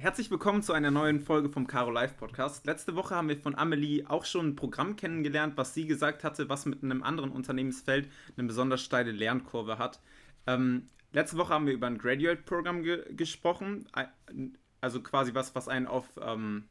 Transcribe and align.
Herzlich 0.00 0.30
willkommen 0.30 0.62
zu 0.62 0.74
einer 0.74 0.92
neuen 0.92 1.18
Folge 1.18 1.48
vom 1.48 1.66
Caro 1.66 1.90
Live 1.90 2.16
Podcast. 2.16 2.66
Letzte 2.66 2.94
Woche 2.94 3.16
haben 3.16 3.28
wir 3.28 3.36
von 3.36 3.56
Amelie 3.56 4.04
auch 4.06 4.24
schon 4.24 4.50
ein 4.50 4.54
Programm 4.54 4.94
kennengelernt, 4.94 5.56
was 5.56 5.74
sie 5.74 5.88
gesagt 5.88 6.22
hatte, 6.22 6.48
was 6.48 6.66
mit 6.66 6.84
einem 6.84 7.02
anderen 7.02 7.32
Unternehmensfeld 7.32 8.08
eine 8.36 8.46
besonders 8.46 8.80
steile 8.80 9.10
Lernkurve 9.10 9.76
hat. 9.76 10.00
Ähm, 10.46 10.88
letzte 11.10 11.36
Woche 11.36 11.52
haben 11.52 11.66
wir 11.66 11.72
über 11.72 11.88
ein 11.88 11.98
Graduate-Programm 11.98 12.84
ge 12.84 13.12
gesprochen, 13.12 13.88
also 14.80 15.02
quasi 15.02 15.34
was, 15.34 15.56
was 15.56 15.66
einen 15.66 15.88
auf, 15.88 16.08
ähm, 16.22 16.68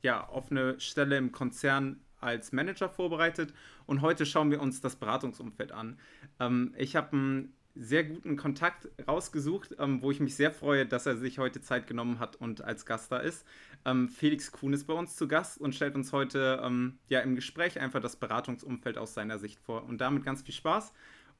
ja, 0.00 0.26
auf 0.26 0.50
eine 0.50 0.80
Stelle 0.80 1.18
im 1.18 1.32
Konzern 1.32 2.00
als 2.18 2.50
Manager 2.50 2.88
vorbereitet. 2.88 3.52
Und 3.84 4.00
heute 4.00 4.24
schauen 4.24 4.50
wir 4.50 4.62
uns 4.62 4.80
das 4.80 4.96
Beratungsumfeld 4.96 5.72
an. 5.72 5.98
Ähm, 6.38 6.74
ich 6.78 6.96
habe 6.96 7.14
ein 7.14 7.52
sehr 7.74 8.04
guten 8.04 8.36
Kontakt 8.36 8.88
rausgesucht, 9.06 9.76
ähm, 9.78 10.02
wo 10.02 10.10
ich 10.10 10.20
mich 10.20 10.34
sehr 10.34 10.50
freue, 10.50 10.86
dass 10.86 11.06
er 11.06 11.16
sich 11.16 11.38
heute 11.38 11.60
Zeit 11.60 11.86
genommen 11.86 12.18
hat 12.18 12.36
und 12.36 12.62
als 12.62 12.84
Gast 12.84 13.12
da 13.12 13.18
ist. 13.18 13.46
Ähm, 13.84 14.08
Felix 14.08 14.52
Kuhn 14.52 14.72
ist 14.72 14.86
bei 14.86 14.94
uns 14.94 15.16
zu 15.16 15.28
Gast 15.28 15.60
und 15.60 15.74
stellt 15.74 15.94
uns 15.94 16.12
heute 16.12 16.60
ähm, 16.62 16.98
ja 17.08 17.20
im 17.20 17.34
Gespräch 17.36 17.80
einfach 17.80 18.00
das 18.00 18.16
Beratungsumfeld 18.16 18.98
aus 18.98 19.14
seiner 19.14 19.38
Sicht 19.38 19.60
vor. 19.60 19.84
Und 19.84 20.00
damit 20.00 20.24
ganz 20.24 20.42
viel 20.42 20.54
Spaß 20.54 20.92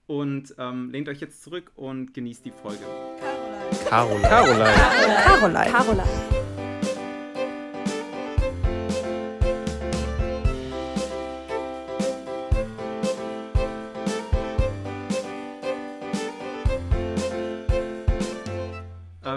und 0.07 0.55
ähm, 0.59 0.91
lehnt 0.91 1.09
euch 1.09 1.21
jetzt 1.21 1.43
zurück 1.43 1.73
und 1.75 2.15
genießt 2.15 2.45
die 2.45 2.53
Folge. 2.53 2.85
Caroline. 3.89 4.23
Caroline. 4.23 4.65
Caroline. 4.65 5.25
Caroline. 5.25 5.71
Caroline. 5.71 6.40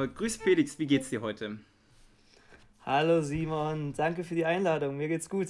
Grüß 0.01 0.37
Felix, 0.37 0.79
wie 0.79 0.87
geht's 0.87 1.09
dir 1.09 1.21
heute? 1.21 1.59
Hallo 2.85 3.21
Simon, 3.21 3.93
danke 3.93 4.23
für 4.23 4.35
die 4.35 4.45
Einladung, 4.45 4.97
mir 4.97 5.07
geht's 5.07 5.29
gut. 5.29 5.47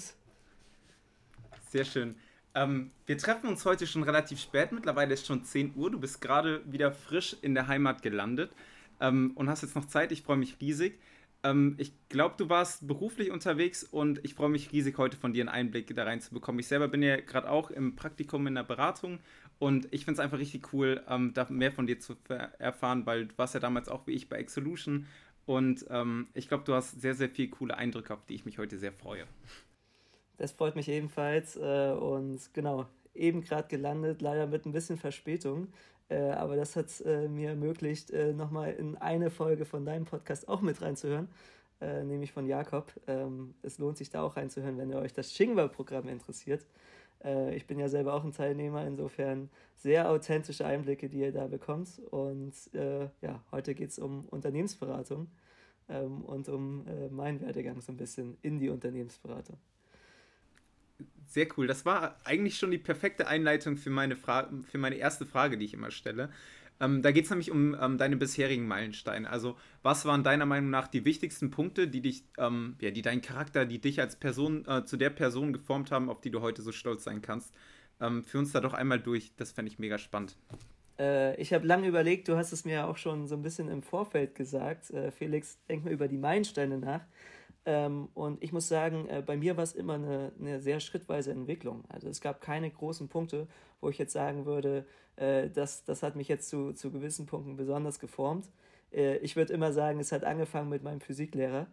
Sehr 1.69 1.85
schön. 1.85 2.15
Ähm, 2.53 2.91
wir 3.05 3.17
treffen 3.17 3.47
uns 3.47 3.65
heute 3.65 3.87
schon 3.87 4.03
relativ 4.03 4.39
spät, 4.39 4.71
mittlerweile 4.71 5.13
ist 5.13 5.25
schon 5.25 5.43
10 5.43 5.73
Uhr, 5.75 5.89
du 5.89 5.99
bist 5.99 6.21
gerade 6.21 6.61
wieder 6.71 6.91
frisch 6.91 7.35
in 7.41 7.55
der 7.55 7.67
Heimat 7.67 8.01
gelandet 8.01 8.51
ähm, 8.99 9.31
und 9.35 9.49
hast 9.49 9.63
jetzt 9.63 9.75
noch 9.75 9.85
Zeit, 9.85 10.11
ich 10.11 10.21
freue 10.21 10.37
mich 10.37 10.57
riesig. 10.61 10.99
Ähm, 11.43 11.75
ich 11.77 11.93
glaube, 12.09 12.35
du 12.37 12.49
warst 12.49 12.87
beruflich 12.87 13.31
unterwegs 13.31 13.83
und 13.83 14.23
ich 14.23 14.35
freue 14.35 14.49
mich 14.49 14.71
riesig, 14.71 14.97
heute 14.97 15.17
von 15.17 15.33
dir 15.33 15.41
einen 15.41 15.49
Einblick 15.49 15.93
da 15.95 16.03
reinzubekommen. 16.03 16.59
Ich 16.59 16.67
selber 16.67 16.87
bin 16.87 17.01
ja 17.01 17.17
gerade 17.17 17.49
auch 17.49 17.71
im 17.71 17.95
Praktikum 17.95 18.45
in 18.47 18.55
der 18.55 18.63
Beratung 18.63 19.19
und 19.63 19.87
ich 19.91 20.03
finde 20.03 20.19
es 20.19 20.19
einfach 20.19 20.39
richtig 20.39 20.73
cool, 20.73 21.01
ähm, 21.07 21.33
da 21.33 21.47
mehr 21.49 21.71
von 21.71 21.87
dir 21.87 21.97
zu 21.97 22.17
erfahren, 22.59 23.05
weil 23.05 23.27
du 23.27 23.37
warst 23.37 23.53
ja 23.53 23.61
damals 23.61 23.87
auch 23.87 24.05
wie 24.07 24.11
ich 24.11 24.27
bei 24.27 24.35
Exolution. 24.35 25.07
Und 25.45 25.85
ähm, 25.89 26.27
ich 26.33 26.49
glaube, 26.49 26.65
du 26.65 26.73
hast 26.73 26.99
sehr, 26.99 27.15
sehr 27.15 27.29
viele 27.29 27.47
coole 27.47 27.77
Eindrücke, 27.77 28.13
auf 28.13 28.25
die 28.25 28.35
ich 28.35 28.43
mich 28.43 28.57
heute 28.57 28.77
sehr 28.77 28.91
freue. 28.91 29.23
Das 30.35 30.51
freut 30.51 30.75
mich 30.75 30.89
ebenfalls. 30.89 31.55
Äh, 31.55 31.91
und 31.91 32.41
genau, 32.53 32.87
eben 33.13 33.39
gerade 33.39 33.69
gelandet, 33.69 34.21
leider 34.21 34.47
mit 34.47 34.65
ein 34.65 34.73
bisschen 34.73 34.97
Verspätung. 34.97 35.69
Äh, 36.09 36.31
aber 36.31 36.57
das 36.57 36.75
hat 36.75 36.87
äh, 37.05 37.29
mir 37.29 37.51
ermöglicht, 37.51 38.11
äh, 38.11 38.33
nochmal 38.33 38.73
in 38.73 38.97
eine 38.97 39.29
Folge 39.29 39.63
von 39.63 39.85
deinem 39.85 40.03
Podcast 40.03 40.49
auch 40.49 40.59
mit 40.59 40.81
reinzuhören, 40.81 41.29
äh, 41.79 42.03
nämlich 42.03 42.33
von 42.33 42.45
Jakob. 42.45 42.91
Ähm, 43.07 43.53
es 43.61 43.77
lohnt 43.77 43.97
sich 43.97 44.09
da 44.09 44.23
auch 44.23 44.35
reinzuhören, 44.35 44.77
wenn 44.77 44.89
ihr 44.89 44.97
euch 44.97 45.13
das 45.13 45.31
Shingwa-Programm 45.31 46.09
interessiert. 46.09 46.65
Äh, 47.23 47.55
ich 47.55 47.67
bin 47.67 47.79
ja 47.79 47.89
selber 47.89 48.13
auch 48.13 48.23
ein 48.23 48.31
Teilnehmer, 48.31 48.85
insofern 48.85 49.49
sehr 49.75 50.09
authentische 50.09 50.65
Einblicke, 50.65 51.09
die 51.09 51.19
ihr 51.19 51.31
da 51.31 51.47
bekommt. 51.47 51.99
Und 52.11 52.53
äh, 52.73 53.09
ja, 53.21 53.43
heute 53.51 53.75
geht 53.75 53.89
es 53.89 53.99
um 53.99 54.25
Unternehmensberatung 54.25 55.27
ähm, 55.89 56.21
und 56.21 56.49
um 56.49 56.85
äh, 56.87 57.09
meinen 57.09 57.41
Werdegang 57.41 57.81
so 57.81 57.91
ein 57.91 57.97
bisschen 57.97 58.37
in 58.41 58.59
die 58.59 58.69
Unternehmensberatung. 58.69 59.57
Sehr 61.25 61.47
cool. 61.57 61.65
Das 61.65 61.85
war 61.85 62.19
eigentlich 62.23 62.57
schon 62.57 62.71
die 62.71 62.77
perfekte 62.77 63.27
Einleitung 63.27 63.77
für 63.77 63.89
meine, 63.89 64.15
Fra 64.15 64.49
für 64.63 64.77
meine 64.77 64.95
erste 64.95 65.25
Frage, 65.25 65.57
die 65.57 65.65
ich 65.65 65.73
immer 65.73 65.89
stelle. 65.89 66.29
Ähm, 66.79 67.01
da 67.01 67.11
geht 67.11 67.25
es 67.25 67.29
nämlich 67.29 67.51
um 67.51 67.75
ähm, 67.79 67.97
deine 67.97 68.17
bisherigen 68.17 68.67
Meilensteine. 68.67 69.29
Also, 69.29 69.55
was 69.81 70.05
waren 70.05 70.23
deiner 70.23 70.45
Meinung 70.45 70.69
nach 70.69 70.87
die 70.87 71.05
wichtigsten 71.05 71.49
Punkte, 71.51 71.87
die 71.87 72.01
dich, 72.01 72.25
ähm, 72.37 72.75
ja, 72.81 72.91
die 72.91 73.01
deinen 73.01 73.21
Charakter, 73.21 73.65
die 73.65 73.79
dich 73.79 73.99
als 73.99 74.15
Person 74.15 74.65
äh, 74.67 74.83
zu 74.85 74.97
der 74.97 75.09
Person 75.09 75.53
geformt 75.53 75.91
haben, 75.91 76.09
auf 76.09 76.21
die 76.21 76.31
du 76.31 76.41
heute 76.41 76.61
so 76.61 76.71
stolz 76.71 77.03
sein 77.03 77.21
kannst? 77.21 77.53
Ähm, 78.01 78.23
führ 78.23 78.39
uns 78.39 78.51
da 78.51 78.59
doch 78.59 78.73
einmal 78.73 78.99
durch. 78.99 79.33
Das 79.37 79.51
fände 79.51 79.71
ich 79.71 79.79
mega 79.79 79.97
spannend. 79.97 80.35
Äh, 80.99 81.39
ich 81.41 81.53
habe 81.53 81.65
lange 81.65 81.87
überlegt, 81.87 82.27
du 82.27 82.35
hast 82.35 82.51
es 82.51 82.65
mir 82.65 82.85
auch 82.87 82.97
schon 82.97 83.27
so 83.27 83.35
ein 83.35 83.41
bisschen 83.41 83.69
im 83.69 83.83
Vorfeld 83.83 84.35
gesagt. 84.35 84.91
Äh, 84.91 85.11
Felix, 85.11 85.59
denk 85.69 85.85
mal 85.85 85.93
über 85.93 86.07
die 86.07 86.17
Meilensteine 86.17 86.77
nach. 86.77 87.01
Ähm, 87.65 88.09
und 88.13 88.43
ich 88.43 88.51
muss 88.51 88.67
sagen, 88.67 89.07
äh, 89.07 89.23
bei 89.25 89.37
mir 89.37 89.55
war 89.55 89.63
es 89.63 89.73
immer 89.73 89.93
eine, 89.93 90.31
eine 90.39 90.59
sehr 90.59 90.79
schrittweise 90.79 91.31
Entwicklung. 91.31 91.83
Also 91.89 92.09
es 92.09 92.19
gab 92.19 92.41
keine 92.41 92.69
großen 92.69 93.07
Punkte, 93.07 93.47
wo 93.79 93.89
ich 93.89 93.97
jetzt 93.97 94.13
sagen 94.13 94.45
würde, 94.45 94.85
äh, 95.15 95.49
das, 95.49 95.85
das 95.85 96.03
hat 96.03 96.15
mich 96.15 96.27
jetzt 96.27 96.49
zu, 96.49 96.73
zu 96.73 96.91
gewissen 96.91 97.25
Punkten 97.25 97.55
besonders 97.55 97.99
geformt. 97.99 98.49
Äh, 98.91 99.17
ich 99.17 99.35
würde 99.35 99.53
immer 99.53 99.71
sagen, 99.71 99.99
es 99.99 100.11
hat 100.11 100.23
angefangen 100.23 100.69
mit 100.69 100.83
meinem 100.83 101.01
Physiklehrer, 101.01 101.67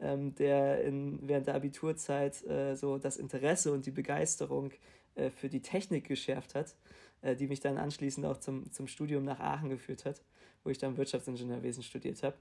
ähm, 0.00 0.34
der 0.34 0.82
in, 0.82 1.20
während 1.22 1.46
der 1.46 1.54
Abiturzeit 1.54 2.44
äh, 2.46 2.74
so 2.74 2.98
das 2.98 3.16
Interesse 3.16 3.72
und 3.72 3.86
die 3.86 3.92
Begeisterung 3.92 4.72
äh, 5.14 5.30
für 5.30 5.48
die 5.48 5.62
Technik 5.62 6.08
geschärft 6.08 6.54
hat, 6.54 6.74
äh, 7.22 7.36
die 7.36 7.46
mich 7.46 7.60
dann 7.60 7.78
anschließend 7.78 8.26
auch 8.26 8.38
zum, 8.38 8.70
zum 8.72 8.88
Studium 8.88 9.24
nach 9.24 9.40
Aachen 9.40 9.70
geführt 9.70 10.04
hat, 10.04 10.20
wo 10.64 10.70
ich 10.70 10.78
dann 10.78 10.96
Wirtschaftsingenieurwesen 10.96 11.82
studiert 11.82 12.22
habe. 12.22 12.36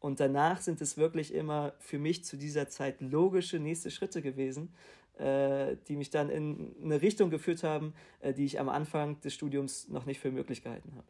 Und 0.00 0.18
danach 0.18 0.60
sind 0.60 0.80
es 0.80 0.96
wirklich 0.96 1.32
immer 1.34 1.74
für 1.78 1.98
mich 1.98 2.24
zu 2.24 2.36
dieser 2.36 2.68
Zeit 2.68 3.00
logische 3.00 3.58
nächste 3.58 3.90
Schritte 3.90 4.22
gewesen, 4.22 4.72
äh, 5.18 5.76
die 5.88 5.96
mich 5.96 6.08
dann 6.08 6.30
in 6.30 6.74
eine 6.82 7.02
Richtung 7.02 7.28
geführt 7.28 7.62
haben, 7.62 7.92
äh, 8.20 8.32
die 8.32 8.46
ich 8.46 8.58
am 8.58 8.70
Anfang 8.70 9.20
des 9.20 9.34
Studiums 9.34 9.88
noch 9.88 10.06
nicht 10.06 10.18
für 10.18 10.32
möglich 10.32 10.62
gehalten 10.62 10.92
habe. 10.96 11.06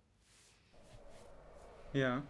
Ja. 1.93 2.23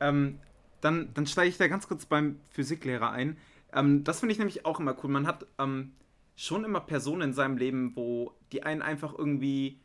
Ähm, 0.00 0.38
dann, 0.80 1.12
dann 1.14 1.26
steige 1.26 1.48
ich 1.48 1.58
da 1.58 1.66
ganz 1.66 1.88
kurz 1.88 2.06
beim 2.06 2.40
Physiklehrer 2.50 3.10
ein. 3.10 3.36
Ähm, 3.72 4.04
das 4.04 4.20
finde 4.20 4.32
ich 4.32 4.38
nämlich 4.38 4.64
auch 4.64 4.78
immer 4.78 4.96
cool. 5.02 5.10
Man 5.10 5.26
hat 5.26 5.46
ähm, 5.58 5.94
schon 6.36 6.64
immer 6.64 6.80
Personen 6.80 7.22
in 7.22 7.32
seinem 7.32 7.56
Leben, 7.56 7.96
wo 7.96 8.32
die 8.52 8.62
einen 8.62 8.82
einfach 8.82 9.16
irgendwie, 9.18 9.80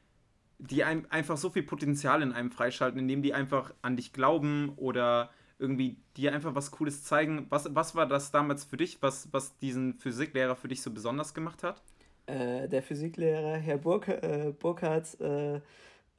die 0.59 0.83
einem 0.83 1.07
einfach 1.09 1.37
so 1.37 1.49
viel 1.49 1.63
Potenzial 1.63 2.21
in 2.21 2.33
einem 2.33 2.51
freischalten, 2.51 2.99
indem 2.99 3.23
die 3.23 3.33
einfach 3.33 3.73
an 3.81 3.95
dich 3.95 4.13
glauben 4.13 4.73
oder 4.75 5.31
irgendwie 5.59 5.97
dir 6.15 6.33
einfach 6.33 6.55
was 6.55 6.71
Cooles 6.71 7.03
zeigen. 7.03 7.47
Was, 7.49 7.73
was 7.73 7.95
war 7.95 8.05
das 8.05 8.31
damals 8.31 8.63
für 8.63 8.77
dich, 8.77 9.01
was, 9.01 9.27
was 9.31 9.57
diesen 9.57 9.93
Physiklehrer 9.95 10.55
für 10.55 10.67
dich 10.67 10.81
so 10.81 10.91
besonders 10.91 11.33
gemacht 11.33 11.63
hat? 11.63 11.81
Äh, 12.25 12.67
der 12.67 12.83
Physiklehrer, 12.83 13.57
Herr 13.57 13.77
Burk 13.77 14.07
äh, 14.07 14.53
Burkhardt 14.57 15.19
äh, 15.21 15.61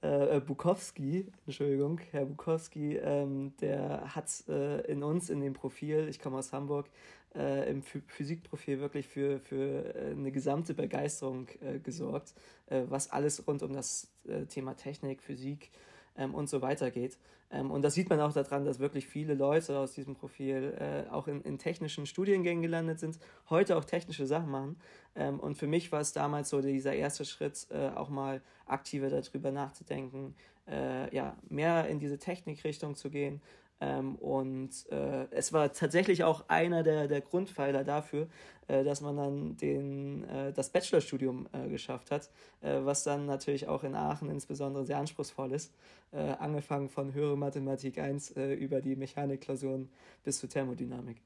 äh, 0.01 0.37
äh, 0.37 0.41
Bukowski, 0.41 1.27
Entschuldigung, 1.45 2.01
Herr 2.13 2.25
Bukowski, 2.25 2.97
ähm, 2.97 3.53
der 3.61 4.15
hat 4.15 4.29
äh, 4.49 4.81
in 4.83 5.03
uns, 5.03 5.29
in 5.29 5.41
dem 5.41 5.55
Profil, 5.55 6.07
ich 6.09 6.21
komme 6.21 6.39
aus 6.39 6.53
Hamburg, 6.53 6.89
im 7.35 7.83
Physikprofil 7.83 8.81
wirklich 8.81 9.07
für, 9.07 9.39
für 9.39 9.95
eine 10.13 10.33
gesamte 10.33 10.73
Begeisterung 10.73 11.47
gesorgt, 11.85 12.35
was 12.69 13.11
alles 13.11 13.47
rund 13.47 13.63
um 13.63 13.75
das 13.75 14.11
Thema 14.49 14.75
Technik, 14.75 15.23
Physik, 15.23 15.71
ähm, 16.19 16.35
und 16.35 16.49
so 16.51 16.61
weiter 16.61 16.91
geht. 16.91 17.17
Ähm, 17.51 17.71
und 17.71 17.83
das 17.83 17.95
sieht 17.95 18.11
man 18.11 18.21
auch 18.21 18.33
daran, 18.33 18.65
dass 18.65 18.79
wirklich 18.79 19.07
viele 19.07 19.35
Leute 19.35 19.79
aus 19.79 19.93
diesem 19.93 20.15
Profil 20.15 20.75
äh, 20.79 21.11
auch 21.11 21.29
in, 21.29 21.41
in 21.43 21.59
technischen 21.59 22.05
Studiengängen 22.05 22.63
gelandet 22.63 23.01
sind, 23.01 23.19
heute 23.49 23.77
auch 23.77 23.85
technische 23.85 24.27
Sachen 24.27 24.51
machen. 24.51 24.77
Ähm, 25.15 25.41
und 25.41 25.57
für 25.57 25.67
mich 25.67 25.91
war 25.91 26.01
es 26.01 26.13
damals 26.13 26.51
so 26.51 26.61
dieser 26.61 26.95
erste 26.95 27.25
Schritt, 27.25 27.67
äh, 27.71 27.89
auch 27.95 28.11
mal 28.11 28.43
aktiver 28.67 29.09
darüber 29.09 29.51
nachzudenken, 29.51 30.35
äh, 30.69 31.15
ja, 31.15 31.37
mehr 31.49 31.89
in 31.89 31.99
diese 31.99 32.19
Technikrichtung 32.19 32.95
zu 32.95 33.09
gehen, 33.09 33.41
ähm, 33.81 34.17
und 34.17 34.71
äh, 34.91 35.27
es 35.31 35.53
war 35.53 35.73
tatsächlich 35.73 36.25
auch 36.25 36.49
einer 36.49 36.83
der, 36.83 37.07
der 37.07 37.21
Grundpfeiler 37.21 37.85
dafür, 37.85 38.27
äh, 38.67 38.83
dass 38.83 39.01
man 39.01 39.17
dann 39.17 39.57
den, 39.57 40.25
äh, 40.29 40.53
das 40.53 40.71
Bachelorstudium 40.71 41.49
äh, 41.53 41.69
geschafft 41.69 42.11
hat, 42.11 42.29
äh, 42.61 42.81
was 42.83 43.05
dann 43.05 43.27
natürlich 43.27 43.69
auch 43.69 43.85
in 43.85 43.95
Aachen 43.95 44.31
insbesondere 44.31 44.85
sehr 44.85 44.99
anspruchsvoll 44.99 45.53
ist. 45.53 45.73
Äh, 46.11 46.19
angefangen 46.19 46.89
von 46.89 47.13
höhere 47.13 47.37
Mathematik 47.37 47.99
1 47.99 48.31
über 48.31 48.81
die 48.81 48.97
Mechanikklausuren 48.97 49.91
bis 50.25 50.39
zur 50.39 50.49
Thermodynamik. 50.49 51.21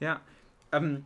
Ja, 0.00 0.20
ähm, 0.72 1.04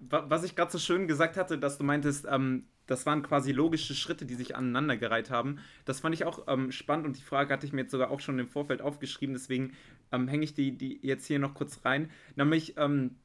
was 0.00 0.44
ich 0.44 0.56
gerade 0.56 0.72
so 0.72 0.78
schön 0.78 1.06
gesagt 1.06 1.36
hatte, 1.36 1.58
dass 1.58 1.76
du 1.76 1.84
meintest, 1.84 2.26
ähm, 2.30 2.64
das 2.88 3.06
waren 3.06 3.22
quasi 3.22 3.52
logische 3.52 3.94
Schritte, 3.94 4.26
die 4.26 4.34
sich 4.34 4.56
aneinandergereiht 4.56 5.30
haben. 5.30 5.60
Das 5.84 6.00
fand 6.00 6.14
ich 6.14 6.24
auch 6.24 6.48
ähm, 6.48 6.72
spannend 6.72 7.06
und 7.06 7.16
die 7.16 7.22
Frage 7.22 7.52
hatte 7.52 7.66
ich 7.66 7.72
mir 7.72 7.82
jetzt 7.82 7.92
sogar 7.92 8.10
auch 8.10 8.18
schon 8.18 8.38
im 8.38 8.48
Vorfeld 8.48 8.82
aufgeschrieben, 8.82 9.34
deswegen 9.34 9.74
ähm, 10.10 10.26
hänge 10.26 10.44
ich 10.44 10.54
die, 10.54 10.76
die 10.76 10.98
jetzt 11.02 11.26
hier 11.26 11.38
noch 11.38 11.54
kurz 11.54 11.84
rein. 11.84 12.10
Nämlich, 12.34 12.76
ähm, 12.76 13.16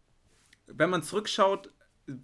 wenn 0.68 0.92
man 0.92 1.02
zurückschaut, 1.02 1.72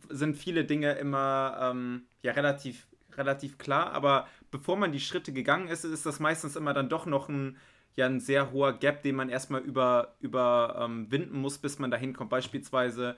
sind 0.10 0.36
viele 0.36 0.66
Dinge 0.66 0.94
immer 0.94 1.72
ähm, 1.72 2.04
ja, 2.22 2.34
relativ, 2.34 2.88
relativ 3.16 3.58
klar, 3.58 3.94
aber 3.94 4.28
bevor 4.52 4.78
man 4.78 4.92
die 4.92 5.00
Schritte 5.00 5.32
gegangen 5.32 5.70
ist, 5.70 5.86
ist 5.86 6.06
das 6.06 6.20
meistens 6.20 6.58
immer 6.58 6.74
dann 6.74 6.90
doch 6.90 7.06
noch 7.06 7.30
ein, 7.30 7.58
ja 7.96 8.06
ein 8.06 8.20
sehr 8.20 8.52
hoher 8.52 8.74
Gap, 8.74 9.04
den 9.04 9.16
man 9.16 9.30
erstmal 9.30 9.62
über, 9.62 10.16
überwinden 10.20 11.36
ähm, 11.36 11.42
muss, 11.42 11.58
bis 11.58 11.80
man 11.80 11.92
dahin 11.92 12.14
kommt. 12.14 12.30
Beispielsweise, 12.30 13.16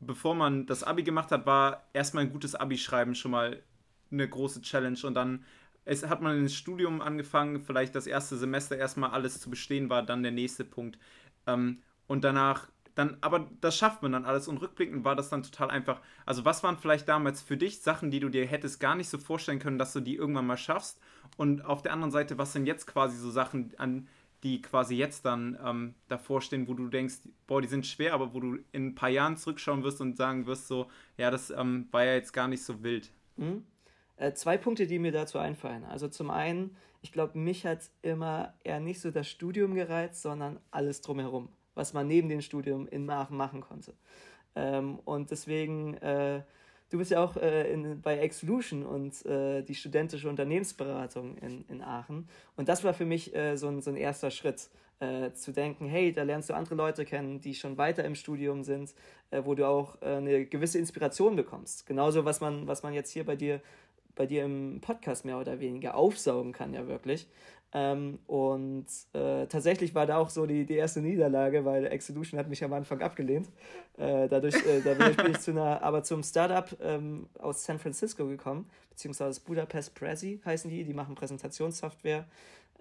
bevor 0.00 0.34
man 0.34 0.66
das 0.66 0.84
Abi 0.84 1.02
gemacht 1.02 1.30
hat, 1.32 1.46
war 1.46 1.88
erstmal 1.92 2.24
ein 2.24 2.32
gutes 2.32 2.54
Abi 2.54 2.78
schreiben 2.78 3.14
schon 3.14 3.32
mal 3.32 3.62
eine 4.10 4.28
große 4.28 4.62
Challenge 4.62 4.98
und 5.04 5.14
dann 5.14 5.44
es 5.88 6.06
hat 6.06 6.20
man 6.20 6.36
ins 6.36 6.54
Studium 6.54 7.00
angefangen, 7.00 7.62
vielleicht 7.62 7.94
das 7.94 8.06
erste 8.06 8.36
Semester 8.36 8.76
erstmal 8.76 9.10
alles 9.10 9.40
zu 9.40 9.48
bestehen, 9.48 9.88
war 9.88 10.02
dann 10.02 10.22
der 10.22 10.32
nächste 10.32 10.62
Punkt. 10.62 10.98
Ähm, 11.46 11.82
und 12.06 12.24
danach, 12.24 12.68
dann, 12.94 13.16
aber 13.22 13.48
das 13.62 13.78
schafft 13.78 14.02
man 14.02 14.12
dann 14.12 14.26
alles 14.26 14.48
und 14.48 14.58
rückblickend 14.58 15.04
war 15.04 15.16
das 15.16 15.30
dann 15.30 15.42
total 15.42 15.70
einfach. 15.70 16.02
Also, 16.26 16.44
was 16.44 16.62
waren 16.62 16.76
vielleicht 16.76 17.08
damals 17.08 17.40
für 17.40 17.56
dich 17.56 17.80
Sachen, 17.80 18.10
die 18.10 18.20
du 18.20 18.28
dir 18.28 18.44
hättest 18.46 18.80
gar 18.80 18.96
nicht 18.96 19.08
so 19.08 19.16
vorstellen 19.16 19.60
können, 19.60 19.78
dass 19.78 19.94
du 19.94 20.00
die 20.00 20.16
irgendwann 20.16 20.46
mal 20.46 20.58
schaffst? 20.58 21.00
Und 21.38 21.64
auf 21.64 21.80
der 21.80 21.94
anderen 21.94 22.10
Seite, 22.10 22.36
was 22.36 22.52
sind 22.52 22.66
jetzt 22.66 22.86
quasi 22.86 23.16
so 23.16 23.30
Sachen, 23.30 23.72
an 23.78 24.08
die 24.42 24.62
quasi 24.62 24.94
jetzt 24.94 25.24
dann 25.24 25.58
ähm, 25.64 25.94
davor 26.08 26.40
stehen, 26.40 26.68
wo 26.68 26.74
du 26.74 26.88
denkst, 26.88 27.16
boah, 27.46 27.60
die 27.60 27.68
sind 27.68 27.86
schwer, 27.86 28.14
aber 28.14 28.34
wo 28.34 28.40
du 28.40 28.58
in 28.72 28.88
ein 28.88 28.94
paar 28.94 29.08
Jahren 29.08 29.36
zurückschauen 29.36 29.82
wirst 29.82 30.00
und 30.00 30.16
sagen 30.16 30.46
wirst, 30.46 30.68
so, 30.68 30.88
ja, 31.16 31.30
das 31.30 31.50
ähm, 31.50 31.88
war 31.90 32.04
ja 32.04 32.14
jetzt 32.14 32.32
gar 32.32 32.46
nicht 32.46 32.62
so 32.62 32.82
wild. 32.82 33.10
Mhm. 33.36 33.64
Äh, 34.16 34.32
zwei 34.34 34.56
Punkte, 34.56 34.86
die 34.86 34.98
mir 34.98 35.12
dazu 35.12 35.38
einfallen. 35.38 35.84
Also 35.84 36.08
zum 36.08 36.30
einen, 36.30 36.76
ich 37.02 37.12
glaube, 37.12 37.38
mich 37.38 37.66
hat 37.66 37.90
immer 38.02 38.54
eher 38.64 38.80
nicht 38.80 39.00
so 39.00 39.10
das 39.10 39.28
Studium 39.28 39.74
gereizt, 39.74 40.22
sondern 40.22 40.60
alles 40.70 41.00
drumherum, 41.00 41.48
was 41.74 41.92
man 41.92 42.06
neben 42.06 42.28
dem 42.28 42.40
Studium 42.40 42.86
in 42.88 43.08
Aachen 43.10 43.36
machen 43.36 43.60
konnte. 43.60 43.94
Ähm, 44.54 44.98
und 45.04 45.30
deswegen, 45.30 45.94
äh, 45.94 46.42
du 46.90 46.98
bist 46.98 47.10
ja 47.10 47.22
auch 47.22 47.36
äh, 47.36 47.72
in, 47.72 48.00
bei 48.00 48.18
Exolution 48.18 48.84
und 48.84 49.24
äh, 49.26 49.62
die 49.62 49.74
studentische 49.74 50.28
Unternehmensberatung 50.28 51.36
in, 51.38 51.64
in 51.68 51.82
Aachen. 51.82 52.28
Und 52.56 52.68
das 52.68 52.84
war 52.84 52.94
für 52.94 53.04
mich 53.04 53.34
äh, 53.34 53.56
so, 53.56 53.68
ein, 53.68 53.80
so 53.80 53.90
ein 53.90 53.96
erster 53.96 54.30
Schritt. 54.30 54.68
Äh, 55.00 55.32
zu 55.32 55.52
denken, 55.52 55.86
hey, 55.86 56.12
da 56.12 56.24
lernst 56.24 56.50
du 56.50 56.54
andere 56.54 56.74
Leute 56.74 57.04
kennen, 57.04 57.40
die 57.40 57.54
schon 57.54 57.78
weiter 57.78 58.04
im 58.04 58.16
Studium 58.16 58.64
sind, 58.64 58.94
äh, 59.30 59.42
wo 59.44 59.54
du 59.54 59.64
auch 59.64 60.02
äh, 60.02 60.16
eine 60.16 60.44
gewisse 60.44 60.80
Inspiration 60.80 61.36
bekommst. 61.36 61.86
Genauso, 61.86 62.24
was 62.24 62.40
man, 62.40 62.66
was 62.66 62.82
man 62.82 62.92
jetzt 62.92 63.12
hier 63.12 63.24
bei 63.24 63.36
dir 63.36 63.60
bei 64.18 64.26
dir 64.26 64.44
im 64.44 64.80
Podcast 64.80 65.24
mehr 65.24 65.38
oder 65.38 65.60
weniger 65.60 65.94
aufsaugen 65.94 66.52
kann, 66.52 66.74
ja 66.74 66.86
wirklich. 66.88 67.28
Ähm, 67.72 68.18
und 68.26 68.86
äh, 69.12 69.46
tatsächlich 69.46 69.94
war 69.94 70.06
da 70.06 70.16
auch 70.16 70.30
so 70.30 70.46
die, 70.46 70.64
die 70.64 70.76
erste 70.76 71.00
Niederlage, 71.00 71.64
weil 71.64 71.86
Exolution 71.86 72.38
hat 72.38 72.48
mich 72.48 72.64
am 72.64 72.72
Anfang 72.72 73.02
abgelehnt. 73.02 73.48
Äh, 73.98 74.28
dadurch, 74.28 74.54
äh, 74.66 74.80
dadurch 74.82 75.16
bin 75.16 75.32
ich 75.32 75.38
zu 75.40 75.50
einer, 75.50 75.82
aber 75.82 76.02
zum 76.02 76.22
Startup 76.22 76.64
ähm, 76.80 77.28
aus 77.38 77.64
San 77.64 77.78
Francisco 77.78 78.26
gekommen, 78.26 78.70
beziehungsweise 78.90 79.40
Budapest 79.42 79.94
Prezi 79.94 80.40
heißen 80.44 80.70
die, 80.70 80.84
die 80.84 80.94
machen 80.94 81.14
Präsentationssoftware. 81.14 82.24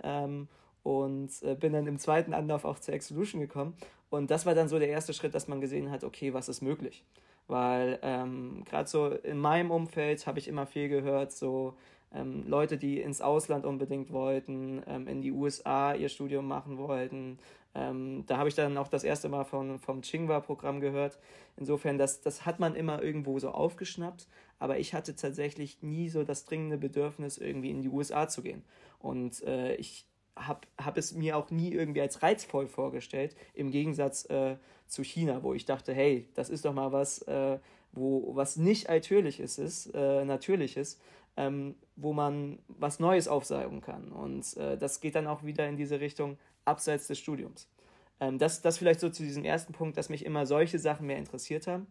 Ähm, 0.04 0.48
und 0.84 1.32
äh, 1.44 1.56
bin 1.56 1.74
dann 1.74 1.86
im 1.86 1.98
zweiten 1.98 2.34
Anlauf 2.34 2.64
auch 2.64 2.80
zur 2.80 2.94
Exolution 2.94 3.42
gekommen. 3.42 3.76
Und 4.10 4.32
das 4.32 4.46
war 4.46 4.56
dann 4.56 4.70
so 4.70 4.80
der 4.80 4.88
erste 4.88 5.14
Schritt, 5.14 5.36
dass 5.36 5.50
man 5.50 5.60
gesehen 5.60 5.92
hat, 5.92 6.06
okay, 6.06 6.34
was 6.34 6.48
ist 6.48 6.62
möglich 6.62 7.04
weil 7.48 8.00
ähm, 8.02 8.64
gerade 8.66 8.90
so 8.90 9.08
in 9.08 9.40
meinem 9.40 9.72
Umfeld 9.72 10.28
habe 10.28 10.40
ich 10.40 10.48
immer 10.48 10.66
viel 10.66 10.90
gehört, 10.90 11.32
so 11.32 11.76
ähm, 12.14 12.46
Leute, 12.48 12.78
die 12.78 13.02
ins 13.02 13.22
Ausland 13.22 13.66
unbedingt 13.66 14.12
wollten, 14.12 14.82
ähm, 14.88 15.08
in 15.08 15.22
die 15.22 15.32
USA 15.32 15.94
ihr 15.94 16.10
Studium 16.10 16.48
machen 16.48 16.78
wollten. 16.78 17.40
Ähm, 17.76 18.24
da 18.26 18.38
habe 18.38 18.50
ich 18.50 18.56
dann 18.56 18.78
auch 18.78 18.88
das 18.88 19.04
erste 19.04 19.30
Mal 19.30 19.44
von, 19.44 19.80
vom 19.80 20.02
Chingwa-Programm 20.02 20.80
gehört. 20.80 21.20
Insofern, 21.58 21.98
das, 21.98 22.22
das 22.22 22.46
hat 22.46 22.60
man 22.60 22.76
immer 22.76 23.04
irgendwo 23.04 23.38
so 23.40 23.50
aufgeschnappt, 23.50 24.28
aber 24.60 24.80
ich 24.80 24.94
hatte 24.94 25.16
tatsächlich 25.16 25.82
nie 25.82 26.10
so 26.10 26.24
das 26.24 26.46
dringende 26.46 26.78
Bedürfnis, 26.78 27.38
irgendwie 27.38 27.72
in 27.72 27.82
die 27.82 27.90
USA 27.90 28.28
zu 28.28 28.42
gehen. 28.42 28.64
Und 29.00 29.44
äh, 29.44 29.76
ich 29.76 30.08
habe 30.36 30.62
hab 30.78 30.98
es 30.98 31.14
mir 31.14 31.38
auch 31.38 31.52
nie 31.52 31.72
irgendwie 31.72 32.02
als 32.02 32.24
reizvoll 32.24 32.68
vorgestellt, 32.68 33.36
im 33.54 33.72
Gegensatz 33.72 34.26
äh, 34.30 34.56
zu 34.88 35.04
China, 35.04 35.44
wo 35.44 35.54
ich 35.54 35.66
dachte, 35.66 35.94
hey, 35.94 36.28
das 36.36 36.50
ist 36.50 36.66
doch 36.66 36.74
mal 36.74 36.92
was, 36.92 37.22
äh, 37.24 37.60
wo, 37.92 38.36
was 38.36 38.56
nicht 38.56 38.88
natürlich 38.88 39.40
ist, 39.40 39.58
ist 39.58 39.88
äh, 39.94 40.26
natürlich 40.26 40.78
ist, 40.78 41.02
ähm, 41.38 41.76
wo 41.96 42.14
man 42.14 42.60
was 42.68 43.00
Neues 43.00 43.28
aufsaugen 43.28 43.82
kann. 43.82 44.12
Und 44.12 44.58
äh, 44.58 44.78
das 44.78 45.00
geht 45.00 45.16
dann 45.16 45.28
auch 45.28 45.44
wieder 45.44 45.68
in 45.68 45.78
diese 45.78 46.00
Richtung 46.00 46.38
abseits 46.66 47.08
des 47.08 47.20
Studiums. 47.20 47.70
Ähm, 48.20 48.38
das, 48.40 48.62
das 48.62 48.78
vielleicht 48.78 49.00
so 49.00 49.10
zu 49.10 49.24
diesem 49.24 49.46
ersten 49.46 49.74
Punkt, 49.74 49.98
dass 49.98 50.10
mich 50.10 50.26
immer 50.26 50.46
solche 50.46 50.80
Sachen 50.80 51.08
mehr 51.08 51.18
interessiert 51.18 51.68
haben. 51.68 51.88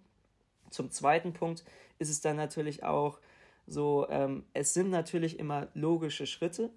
Zum 0.70 0.90
zweiten 0.90 1.32
Punkt 1.32 1.64
ist 1.98 2.10
es 2.10 2.20
dann 2.20 2.36
natürlich 2.36 2.82
auch 2.82 3.20
so, 3.66 4.06
ähm, 4.10 4.44
es 4.52 4.74
sind 4.74 4.90
natürlich 4.90 5.38
immer 5.38 5.68
logische 5.74 6.26
Schritte. 6.26 6.70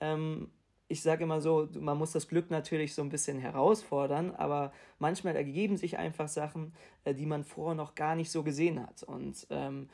Ähm, 0.00 0.50
ich 0.88 1.02
sage 1.02 1.24
immer 1.24 1.40
so, 1.40 1.68
man 1.78 1.96
muss 1.96 2.12
das 2.12 2.28
Glück 2.28 2.50
natürlich 2.50 2.94
so 2.94 3.02
ein 3.02 3.08
bisschen 3.08 3.38
herausfordern, 3.38 4.32
aber 4.32 4.72
manchmal 4.98 5.34
ergeben 5.36 5.76
sich 5.76 5.96
einfach 5.98 6.28
Sachen, 6.28 6.74
äh, 7.04 7.14
die 7.14 7.26
man 7.26 7.44
vorher 7.44 7.74
noch 7.74 7.94
gar 7.94 8.14
nicht 8.14 8.30
so 8.30 8.42
gesehen 8.42 8.82
hat. 8.82 9.02
Und 9.02 9.46
ähm, 9.50 9.88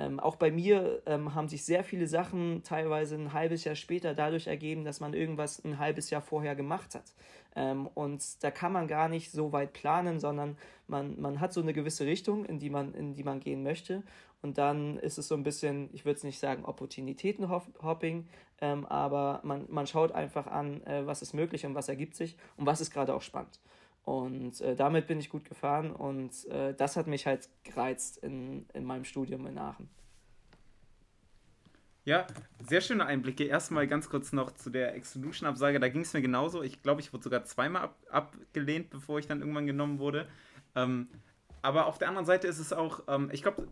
ähm, 0.00 0.18
auch 0.18 0.36
bei 0.36 0.50
mir 0.50 1.02
ähm, 1.04 1.34
haben 1.34 1.48
sich 1.48 1.62
sehr 1.62 1.84
viele 1.84 2.06
Sachen 2.06 2.62
teilweise 2.62 3.16
ein 3.16 3.34
halbes 3.34 3.64
Jahr 3.64 3.74
später 3.74 4.14
dadurch 4.14 4.46
ergeben, 4.46 4.82
dass 4.82 4.98
man 5.00 5.12
irgendwas 5.12 5.62
ein 5.62 5.78
halbes 5.78 6.08
Jahr 6.08 6.22
vorher 6.22 6.56
gemacht 6.56 6.94
hat. 6.94 7.12
Ähm, 7.54 7.86
und 7.86 8.42
da 8.42 8.50
kann 8.50 8.72
man 8.72 8.88
gar 8.88 9.10
nicht 9.10 9.30
so 9.30 9.52
weit 9.52 9.74
planen, 9.74 10.18
sondern 10.18 10.56
man, 10.86 11.20
man 11.20 11.38
hat 11.38 11.52
so 11.52 11.60
eine 11.60 11.74
gewisse 11.74 12.06
Richtung, 12.06 12.46
in 12.46 12.58
die 12.58 12.70
man, 12.70 12.94
in 12.94 13.12
die 13.12 13.24
man 13.24 13.40
gehen 13.40 13.62
möchte. 13.62 14.02
Und 14.40 14.56
dann 14.56 14.96
ist 14.98 15.18
es 15.18 15.28
so 15.28 15.34
ein 15.34 15.42
bisschen, 15.42 15.90
ich 15.92 16.06
würde 16.06 16.16
es 16.16 16.24
nicht 16.24 16.38
sagen 16.38 16.64
Opportunitätenhopping, 16.64 18.26
ähm, 18.62 18.86
aber 18.86 19.40
man, 19.44 19.66
man 19.68 19.86
schaut 19.86 20.12
einfach 20.12 20.46
an, 20.46 20.82
äh, 20.86 21.06
was 21.06 21.20
ist 21.20 21.34
möglich 21.34 21.66
und 21.66 21.74
was 21.74 21.90
ergibt 21.90 22.14
sich 22.14 22.38
und 22.56 22.64
was 22.64 22.80
ist 22.80 22.90
gerade 22.90 23.14
auch 23.14 23.22
spannend. 23.22 23.60
Und 24.04 24.60
äh, 24.60 24.74
damit 24.74 25.06
bin 25.06 25.20
ich 25.20 25.28
gut 25.28 25.44
gefahren 25.44 25.92
und 25.92 26.46
äh, 26.46 26.74
das 26.74 26.96
hat 26.96 27.06
mich 27.06 27.26
halt 27.26 27.48
gereizt 27.62 28.18
in, 28.18 28.66
in 28.72 28.84
meinem 28.84 29.04
Studium 29.04 29.46
in 29.46 29.58
Aachen. 29.58 29.88
Ja, 32.04 32.26
sehr 32.66 32.80
schöne 32.80 33.04
Einblicke. 33.04 33.44
Erstmal 33.44 33.86
ganz 33.86 34.08
kurz 34.08 34.32
noch 34.32 34.52
zu 34.52 34.70
der 34.70 34.94
Exclusion-Absage. 34.94 35.78
Da 35.78 35.88
ging 35.88 36.00
es 36.00 36.12
mir 36.14 36.22
genauso. 36.22 36.62
Ich 36.62 36.82
glaube, 36.82 37.02
ich 37.02 37.12
wurde 37.12 37.24
sogar 37.24 37.44
zweimal 37.44 37.82
ab 37.82 37.96
abgelehnt, 38.10 38.90
bevor 38.90 39.18
ich 39.18 39.26
dann 39.26 39.40
irgendwann 39.40 39.66
genommen 39.66 39.98
wurde. 39.98 40.26
Ähm, 40.74 41.08
aber 41.62 41.86
auf 41.86 41.98
der 41.98 42.08
anderen 42.08 42.26
Seite 42.26 42.48
ist 42.48 42.58
es 42.58 42.72
auch, 42.72 43.02
ähm, 43.06 43.28
ich 43.32 43.42
glaube, 43.42 43.68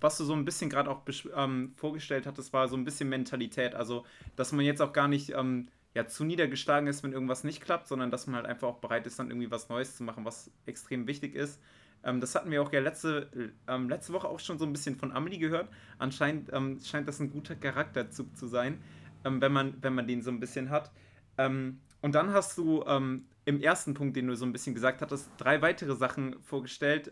was 0.00 0.16
du 0.18 0.24
so 0.24 0.34
ein 0.34 0.44
bisschen 0.44 0.70
gerade 0.70 0.90
auch 0.90 1.02
ähm, 1.36 1.72
vorgestellt 1.76 2.26
hattest, 2.26 2.52
war 2.52 2.68
so 2.68 2.76
ein 2.76 2.84
bisschen 2.84 3.08
Mentalität. 3.08 3.74
Also, 3.74 4.04
dass 4.36 4.52
man 4.52 4.64
jetzt 4.64 4.80
auch 4.80 4.92
gar 4.92 5.08
nicht 5.08 5.30
ähm, 5.30 5.68
ja, 5.94 6.06
zu 6.06 6.24
niedergeschlagen 6.24 6.88
ist, 6.88 7.02
wenn 7.02 7.12
irgendwas 7.12 7.44
nicht 7.44 7.60
klappt, 7.60 7.86
sondern 7.86 8.10
dass 8.10 8.26
man 8.26 8.36
halt 8.36 8.46
einfach 8.46 8.68
auch 8.68 8.78
bereit 8.78 9.06
ist, 9.06 9.18
dann 9.18 9.30
irgendwie 9.30 9.50
was 9.50 9.68
Neues 9.68 9.96
zu 9.96 10.02
machen, 10.02 10.24
was 10.24 10.50
extrem 10.66 11.06
wichtig 11.06 11.34
ist. 11.34 11.60
Ähm, 12.02 12.20
das 12.20 12.34
hatten 12.34 12.50
wir 12.50 12.62
auch 12.62 12.72
ja 12.72 12.80
letzte, 12.80 13.52
ähm, 13.68 13.88
letzte 13.88 14.12
Woche 14.12 14.28
auch 14.28 14.40
schon 14.40 14.58
so 14.58 14.66
ein 14.66 14.72
bisschen 14.72 14.96
von 14.96 15.12
Amelie 15.12 15.38
gehört. 15.38 15.68
Anscheinend 15.98 16.52
ähm, 16.52 16.80
scheint 16.84 17.06
das 17.06 17.20
ein 17.20 17.30
guter 17.30 17.54
Charakterzug 17.54 18.36
zu 18.36 18.48
sein, 18.48 18.82
ähm, 19.24 19.40
wenn, 19.40 19.52
man, 19.52 19.74
wenn 19.82 19.94
man 19.94 20.06
den 20.06 20.22
so 20.22 20.30
ein 20.30 20.40
bisschen 20.40 20.68
hat. 20.70 20.90
Ähm, 21.38 21.80
und 22.02 22.14
dann 22.14 22.32
hast 22.34 22.58
du 22.58 22.82
im 22.82 23.60
ersten 23.62 23.94
Punkt, 23.94 24.14
den 24.14 24.26
du 24.26 24.36
so 24.36 24.44
ein 24.44 24.52
bisschen 24.52 24.74
gesagt 24.74 25.00
hattest, 25.00 25.30
drei 25.38 25.62
weitere 25.62 25.96
Sachen 25.96 26.36
vorgestellt, 26.42 27.10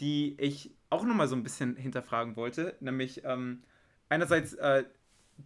die 0.00 0.38
ich 0.38 0.76
auch 0.90 1.02
nochmal 1.04 1.28
so 1.28 1.34
ein 1.34 1.42
bisschen 1.42 1.76
hinterfragen 1.76 2.36
wollte. 2.36 2.76
Nämlich 2.80 3.22
ähm, 3.24 3.62
einerseits 4.10 4.52
äh, 4.52 4.84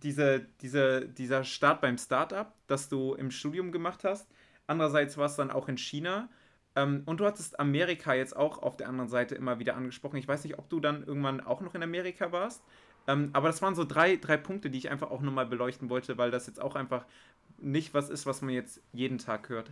diese, 0.03 0.47
diese, 0.61 1.09
dieser 1.09 1.45
Start 1.45 1.81
beim 1.81 1.99
Startup, 1.99 2.53
das 2.67 2.88
du 2.88 3.15
im 3.15 3.31
Studium 3.31 3.73
gemacht 3.73 4.05
hast. 4.05 4.29
Andererseits 4.67 5.17
war 5.17 5.26
es 5.26 5.37
dann 5.37 5.50
auch 5.50 5.69
in 5.69 5.79
China. 5.79 6.29
Ähm, 6.75 7.03
und 7.07 7.21
du 7.21 7.25
hattest 7.25 7.59
Amerika 7.59 8.15
jetzt 8.15 8.37
auch 8.37 8.62
auf 8.62 8.76
der 8.76 8.88
anderen 8.88 9.09
Seite 9.09 9.35
immer 9.35 9.59
wieder 9.59 9.76
angesprochen. 9.76 10.17
Ich 10.17 10.29
weiß 10.29 10.45
nicht, 10.45 10.59
ob 10.59 10.69
du 10.69 10.81
dann 10.81 11.05
irgendwann 11.05 11.41
auch 11.41 11.61
noch 11.61 11.75
in 11.75 11.83
Amerika 11.83 12.33
warst. 12.33 12.62
Ähm, 13.09 13.31
aber 13.33 13.49
das 13.49 13.62
waren 13.62 13.75
so 13.75 13.85
drei, 13.85 14.17
drei 14.17 14.37
Punkte, 14.37 14.71
die 14.71 14.79
ich 14.79 14.91
einfach 14.91 15.11
auch 15.11 15.21
nochmal 15.21 15.47
beleuchten 15.47 15.88
wollte, 15.88 16.19
weil 16.19 16.31
das 16.31 16.47
jetzt 16.47 16.61
auch 16.61 16.75
einfach 16.75 17.05
nicht 17.59 17.95
was 17.95 18.11
ist, 18.11 18.26
was 18.26 18.43
man 18.43 18.50
jetzt 18.50 18.83
jeden 18.93 19.19
Tag 19.19 19.49
hört. 19.49 19.71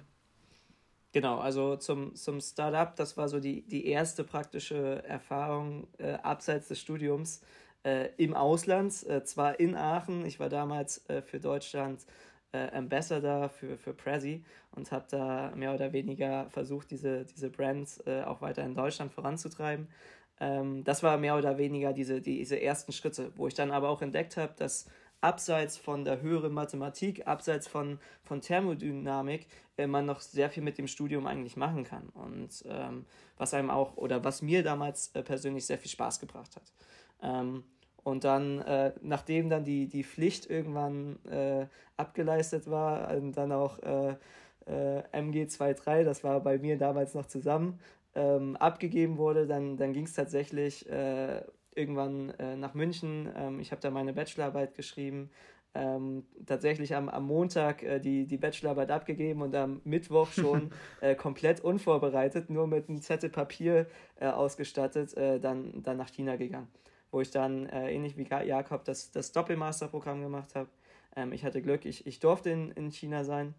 Genau, 1.12 1.38
also 1.38 1.76
zum, 1.76 2.14
zum 2.16 2.40
Startup, 2.40 2.95
das 2.97 3.16
war 3.16 3.28
so 3.28 3.38
die, 3.38 3.62
die 3.62 3.87
erste 3.87 4.25
praktische 4.25 5.04
Erfahrung 5.04 5.87
äh, 5.99 6.14
abseits 6.14 6.69
des 6.69 6.81
Studiums 6.81 7.40
äh, 7.85 8.09
im 8.17 8.35
Ausland, 8.35 9.07
äh, 9.07 9.23
zwar 9.25 9.61
in 9.61 9.76
Aachen. 9.76 10.25
Ich 10.26 10.41
war 10.41 10.49
damals 10.49 11.09
äh, 11.09 11.23
für 11.23 11.38
Deutschland 11.38 12.05
äh, 12.53 12.71
Ambassador 12.71 13.49
für, 13.49 13.76
für 13.76 13.93
Prezi 13.93 14.45
und 14.73 14.91
habe 14.93 15.07
da 15.11 15.53
mehr 15.55 15.75
oder 15.75 15.93
weniger 15.93 16.49
versucht, 16.50 16.91
diese, 16.91 17.25
diese 17.25 17.50
Brands 17.50 18.03
äh, 18.07 18.23
auch 18.23 18.41
weiter 18.41 18.64
in 18.64 18.75
Deutschland 18.75 19.12
voranzutreiben. 19.12 19.88
Ähm, 20.41 20.85
das 20.85 21.03
war 21.03 21.17
mehr 21.19 21.37
oder 21.37 21.59
weniger 21.59 21.93
diese, 21.93 22.21
diese 22.21 22.61
ersten 22.61 22.93
Schritte, 22.93 23.33
wo 23.37 23.47
ich 23.47 23.55
dann 23.55 23.71
aber 23.71 23.88
auch 23.88 24.03
entdeckt 24.03 24.37
habe, 24.37 24.55
dass 24.57 24.87
abseits 25.21 25.79
von 25.79 26.05
der 26.05 26.21
höheren 26.21 26.53
Mathematik, 26.53 27.26
abseits 27.26 27.67
von, 27.67 27.99
von 28.23 28.41
Thermodynamik, 28.41 29.47
äh, 29.76 29.87
man 29.87 30.07
noch 30.07 30.21
sehr 30.21 30.50
viel 30.50 30.62
mit 30.62 30.79
dem 30.79 30.87
Studium 30.87 31.26
eigentlich 31.26 31.57
machen 31.57 31.85
kann. 31.85 32.09
Und 32.11 32.64
ähm, 32.69 33.07
was 33.37 33.55
einem 33.55 33.71
auch, 33.71 33.97
oder 33.97 34.23
was 34.23 34.43
mir 34.43 34.62
damals 34.62 35.11
äh, 35.14 35.23
persönlich 35.23 35.67
sehr 35.67 35.79
viel 35.79 35.91
Spaß 35.91 36.21
gebracht 36.21 36.57
hat. 36.57 36.73
Ähm, 37.25 37.64
Und 38.04 38.25
dann, 38.25 38.61
äh, 38.61 38.93
nachdem 39.02 39.49
dann 39.49 39.64
die, 39.64 39.88
die 39.88 40.04
Pflicht 40.04 40.50
irgendwann 40.50 41.19
äh, 41.25 41.66
abgeleistet 41.97 42.69
war, 42.71 43.09
dann 43.33 43.50
auch 43.52 43.78
äh, 43.83 44.16
äh, 44.66 45.02
MG23, 45.12 46.04
das 46.04 46.23
war 46.23 46.40
bei 46.40 46.59
mir 46.59 46.76
damals 46.78 47.14
noch 47.14 47.26
zusammen, 47.26 47.81
ähm, 48.14 48.57
abgegeben 48.57 49.16
wurde, 49.16 49.47
dann, 49.47 49.76
dann 49.78 49.93
ging 49.95 50.04
es 50.04 50.12
tatsächlich 50.12 50.88
äh, 50.90 51.43
irgendwann 51.75 52.31
äh, 52.38 52.57
nach 52.57 52.75
München. 52.75 53.28
Ähm, 53.37 53.61
ich 53.61 53.71
habe 53.73 53.81
da 53.81 53.90
meine 53.90 54.12
Bachelorarbeit 54.12 54.75
geschrieben. 54.75 55.31
Ähm, 55.76 56.25
tatsächlich 56.47 56.95
am, 56.95 57.09
am 57.09 57.26
Montag 57.26 57.83
äh, 57.83 57.99
die, 58.00 58.26
die 58.26 58.37
Bachelorarbeit 58.38 58.90
abgegeben 58.90 59.43
und 59.43 59.54
am 59.57 59.81
Mittwoch 59.85 60.31
schon 60.31 60.71
äh, 61.00 61.16
komplett 61.16 61.61
unvorbereitet, 61.61 62.49
nur 62.50 62.66
mit 62.69 62.88
einem 62.88 63.00
Zettel 63.00 63.31
Papier 63.31 63.87
äh, 64.21 64.26
ausgestattet, 64.28 65.16
dann, 65.16 65.83
dann 65.83 65.97
nach 65.97 66.11
China 66.11 66.37
gegangen, 66.37 66.69
wo 67.14 67.21
ich 67.21 67.30
dann 67.30 67.66
äh, 67.66 67.92
ähnlich 67.92 68.16
wie 68.16 68.26
Jakob 68.28 68.85
das, 68.85 69.12
das 69.12 69.30
Doppelmasterprogramm 69.30 70.21
gemacht 70.21 70.56
habe. 70.56 70.68
Ähm, 71.14 71.33
ich 71.33 71.44
hatte 71.44 71.62
Glück, 71.62 71.85
ich, 71.85 72.06
ich 72.09 72.18
durfte 72.18 72.50
in, 72.50 72.73
in 72.73 72.90
China 72.90 73.23
sein, 73.23 73.54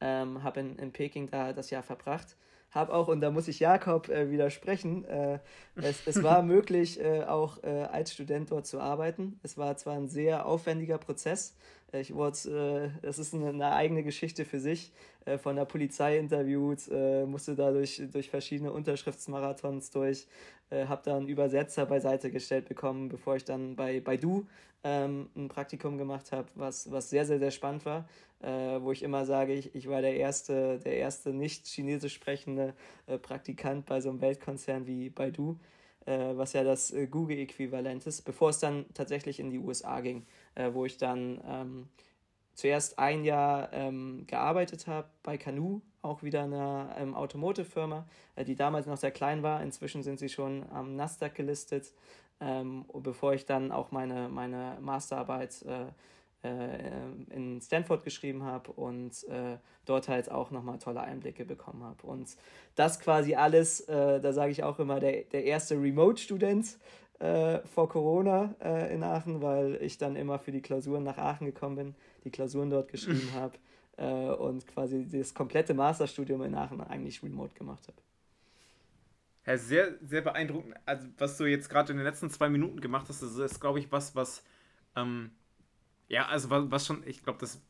ähm, 0.00 0.42
habe 0.42 0.60
in, 0.60 0.78
in 0.78 0.90
Peking 0.90 1.28
da 1.30 1.52
das 1.52 1.68
Jahr 1.68 1.82
verbracht 1.82 2.36
habe 2.76 2.92
auch, 2.92 3.08
und 3.08 3.20
da 3.20 3.30
muss 3.30 3.48
ich 3.48 3.58
Jakob 3.58 4.08
äh, 4.08 4.30
widersprechen, 4.30 5.04
äh, 5.06 5.38
es, 5.76 6.06
es 6.06 6.22
war 6.22 6.42
möglich, 6.54 7.00
äh, 7.00 7.24
auch 7.24 7.62
äh, 7.64 7.68
als 7.90 8.12
Student 8.12 8.50
dort 8.50 8.66
zu 8.66 8.80
arbeiten. 8.80 9.40
Es 9.42 9.56
war 9.56 9.76
zwar 9.76 9.94
ein 9.94 10.08
sehr 10.08 10.46
aufwendiger 10.46 10.98
Prozess, 10.98 11.56
äh, 11.92 12.00
ich 12.00 12.14
wurde, 12.14 12.92
äh, 13.00 13.00
das 13.02 13.18
ist 13.18 13.34
eine, 13.34 13.48
eine, 13.48 13.72
eigene 13.72 14.02
Geschichte 14.02 14.44
für 14.44 14.60
sich, 14.60 14.92
von 15.42 15.56
der 15.56 15.64
Polizei 15.64 16.18
interviewt, 16.18 16.88
musste 17.26 17.56
da 17.56 17.72
durch, 17.72 18.00
durch 18.12 18.30
verschiedene 18.30 18.70
Unterschriftsmarathons 18.70 19.90
durch, 19.90 20.28
habe 20.70 21.02
da 21.04 21.16
einen 21.16 21.28
Übersetzer 21.28 21.86
beiseite 21.86 22.30
gestellt 22.30 22.68
bekommen, 22.68 23.08
bevor 23.08 23.36
ich 23.36 23.44
dann 23.44 23.76
bei 23.76 24.00
Baidu 24.00 24.46
ähm, 24.84 25.28
ein 25.36 25.48
Praktikum 25.48 25.98
gemacht 25.98 26.32
habe, 26.32 26.48
was, 26.54 26.90
was 26.90 27.10
sehr, 27.10 27.24
sehr, 27.24 27.38
sehr 27.38 27.50
spannend 27.50 27.84
war 27.86 28.06
äh, 28.40 28.80
wo 28.80 28.92
ich 28.92 29.02
immer 29.02 29.24
sage, 29.24 29.54
ich, 29.54 29.74
ich 29.74 29.88
war 29.88 30.02
der 30.02 30.16
erste, 30.16 30.78
der 30.78 30.96
erste 30.96 31.32
nicht 31.32 31.66
chinesisch 31.66 32.14
sprechende 32.14 32.74
äh, 33.06 33.18
Praktikant 33.18 33.86
bei 33.86 34.00
so 34.00 34.10
einem 34.10 34.20
Weltkonzern 34.20 34.86
wie 34.86 35.10
Baidu, 35.10 35.58
äh, 36.04 36.36
was 36.36 36.52
ja 36.52 36.64
das 36.64 36.90
äh, 36.92 37.06
Google-Äquivalent 37.06 38.06
ist, 38.06 38.22
bevor 38.22 38.50
es 38.50 38.58
dann 38.58 38.86
tatsächlich 38.94 39.40
in 39.40 39.50
die 39.50 39.58
USA 39.58 40.00
ging, 40.00 40.26
äh, 40.54 40.72
wo 40.72 40.84
ich 40.84 40.98
dann 40.98 41.40
ähm, 41.46 41.88
zuerst 42.56 42.98
ein 42.98 43.22
Jahr 43.22 43.72
ähm, 43.72 44.24
gearbeitet 44.26 44.86
habe 44.88 45.08
bei 45.22 45.36
Canoe, 45.36 45.82
auch 46.02 46.22
wieder 46.22 46.42
einer 46.42 46.96
ähm, 46.98 47.14
Automotive-Firma, 47.14 48.06
äh, 48.34 48.44
die 48.44 48.56
damals 48.56 48.86
noch 48.86 48.96
sehr 48.96 49.10
klein 49.12 49.42
war. 49.42 49.62
Inzwischen 49.62 50.02
sind 50.02 50.18
sie 50.18 50.30
schon 50.30 50.64
am 50.72 50.96
Nasdaq 50.96 51.34
gelistet, 51.34 51.92
ähm, 52.40 52.86
bevor 52.94 53.34
ich 53.34 53.44
dann 53.44 53.70
auch 53.70 53.92
meine, 53.92 54.28
meine 54.28 54.78
Masterarbeit 54.80 55.62
äh, 55.62 55.86
äh, 56.42 57.34
in 57.34 57.60
Stanford 57.60 58.04
geschrieben 58.04 58.42
habe 58.44 58.72
und 58.72 59.24
äh, 59.28 59.58
dort 59.84 60.08
halt 60.08 60.30
auch 60.30 60.50
nochmal 60.50 60.78
tolle 60.78 61.00
Einblicke 61.00 61.44
bekommen 61.44 61.82
habe. 61.82 62.06
Und 62.06 62.36
das 62.74 63.00
quasi 63.00 63.34
alles, 63.34 63.80
äh, 63.80 64.20
da 64.20 64.32
sage 64.32 64.52
ich 64.52 64.62
auch 64.62 64.78
immer, 64.78 64.98
der, 64.98 65.24
der 65.24 65.44
erste 65.44 65.74
Remote-Student 65.74 66.78
äh, 67.18 67.58
vor 67.66 67.88
Corona 67.88 68.54
äh, 68.62 68.94
in 68.94 69.02
Aachen, 69.02 69.42
weil 69.42 69.78
ich 69.82 69.98
dann 69.98 70.16
immer 70.16 70.38
für 70.38 70.52
die 70.52 70.60
Klausuren 70.60 71.02
nach 71.02 71.18
Aachen 71.18 71.46
gekommen 71.46 71.76
bin, 71.76 71.94
die 72.24 72.30
Klausuren 72.30 72.70
dort 72.70 72.90
geschrieben 72.90 73.32
habe 73.34 73.58
äh, 73.96 74.30
und 74.34 74.66
quasi 74.66 75.06
das 75.10 75.34
komplette 75.34 75.74
Masterstudium 75.74 76.42
in 76.42 76.54
Aachen 76.54 76.80
eigentlich 76.80 77.22
remote 77.22 77.54
gemacht 77.54 77.86
habe. 77.88 77.98
Ja, 79.46 79.56
sehr, 79.56 79.94
sehr 80.02 80.22
beeindruckend. 80.22 80.74
Also, 80.84 81.06
was 81.18 81.36
du 81.36 81.44
jetzt 81.44 81.68
gerade 81.70 81.92
in 81.92 81.98
den 81.98 82.04
letzten 82.04 82.30
zwei 82.30 82.48
Minuten 82.48 82.80
gemacht 82.80 83.06
hast, 83.08 83.22
das 83.22 83.36
ist, 83.36 83.60
glaube 83.60 83.78
ich, 83.78 83.92
was, 83.92 84.16
was 84.16 84.42
ähm, 84.96 85.30
ja, 86.08 86.26
also 86.26 86.50
was, 86.50 86.70
was 86.70 86.86
schon, 86.86 87.02
ich 87.06 87.22
glaube, 87.22 87.38
das, 87.40 87.60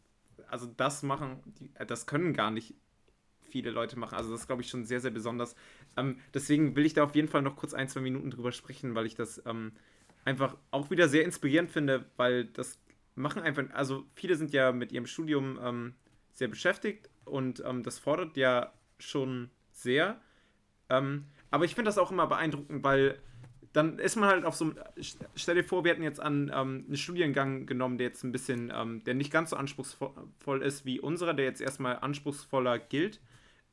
also 0.49 0.67
das 0.67 1.03
machen, 1.03 1.41
die, 1.59 1.71
äh, 1.75 1.87
das 1.87 2.07
können 2.07 2.33
gar 2.33 2.51
nicht 2.51 2.75
viele 3.57 3.71
Leute 3.71 3.99
machen. 3.99 4.17
Also 4.17 4.31
das 4.31 4.41
ist, 4.43 4.47
glaube 4.47 4.61
ich, 4.61 4.69
schon 4.69 4.85
sehr, 4.85 5.01
sehr 5.01 5.11
besonders. 5.11 5.57
Ähm, 5.97 6.19
deswegen 6.35 6.77
will 6.77 6.85
ich 6.85 6.93
da 6.93 7.05
auf 7.05 7.15
jeden 7.15 7.29
Fall 7.29 7.41
noch 7.41 7.57
kurz 7.57 7.73
ein, 7.73 7.89
zwei 7.89 8.01
Minuten 8.01 8.31
drüber 8.31 8.53
sprechen, 8.53 8.95
weil 8.95 9.07
ich 9.07 9.15
das 9.15 9.43
ähm, 9.47 9.73
einfach 10.27 10.57
auch 10.71 10.91
wieder 10.91 11.09
sehr 11.09 11.25
inspirierend 11.25 11.71
finde, 11.71 12.05
weil 12.19 12.45
das 12.45 12.79
machen 13.15 13.43
einfach, 13.43 13.65
also 13.73 14.05
viele 14.15 14.37
sind 14.37 14.53
ja 14.53 14.73
mit 14.73 14.93
ihrem 14.93 15.07
Studium 15.07 15.59
ähm, 15.63 15.95
sehr 16.33 16.49
beschäftigt 16.49 17.09
und 17.25 17.63
ähm, 17.67 17.83
das 17.83 17.99
fordert 17.99 18.37
ja 18.37 18.75
schon 18.99 19.49
sehr. 19.73 20.21
Ähm, 20.91 21.25
aber 21.51 21.65
ich 21.65 21.75
finde 21.75 21.89
das 21.89 21.97
auch 21.97 22.11
immer 22.11 22.27
beeindruckend, 22.27 22.85
weil 22.85 23.19
dann 23.77 23.99
ist 23.99 24.17
man 24.17 24.31
halt 24.31 24.45
auf 24.47 24.57
so 24.57 24.65
einem. 24.65 24.77
Stell 25.35 25.55
dir 25.55 25.65
vor, 25.65 25.85
wir 25.85 25.93
hätten 25.93 26.03
jetzt 26.03 26.19
an 26.19 26.51
ähm, 26.55 26.85
einen 26.87 26.97
Studiengang 26.97 27.67
genommen, 27.67 27.99
der 27.99 28.07
jetzt 28.07 28.25
ein 28.25 28.33
bisschen, 28.33 28.73
ähm, 28.75 29.05
der 29.05 29.13
nicht 29.13 29.31
ganz 29.31 29.51
so 29.51 29.57
anspruchsvoll 29.57 30.63
ist 30.63 30.87
wie 30.87 30.99
unserer, 30.99 31.35
der 31.35 31.45
jetzt 31.45 31.61
erstmal 31.61 31.99
anspruchsvoller 31.99 32.79
gilt. 32.79 33.21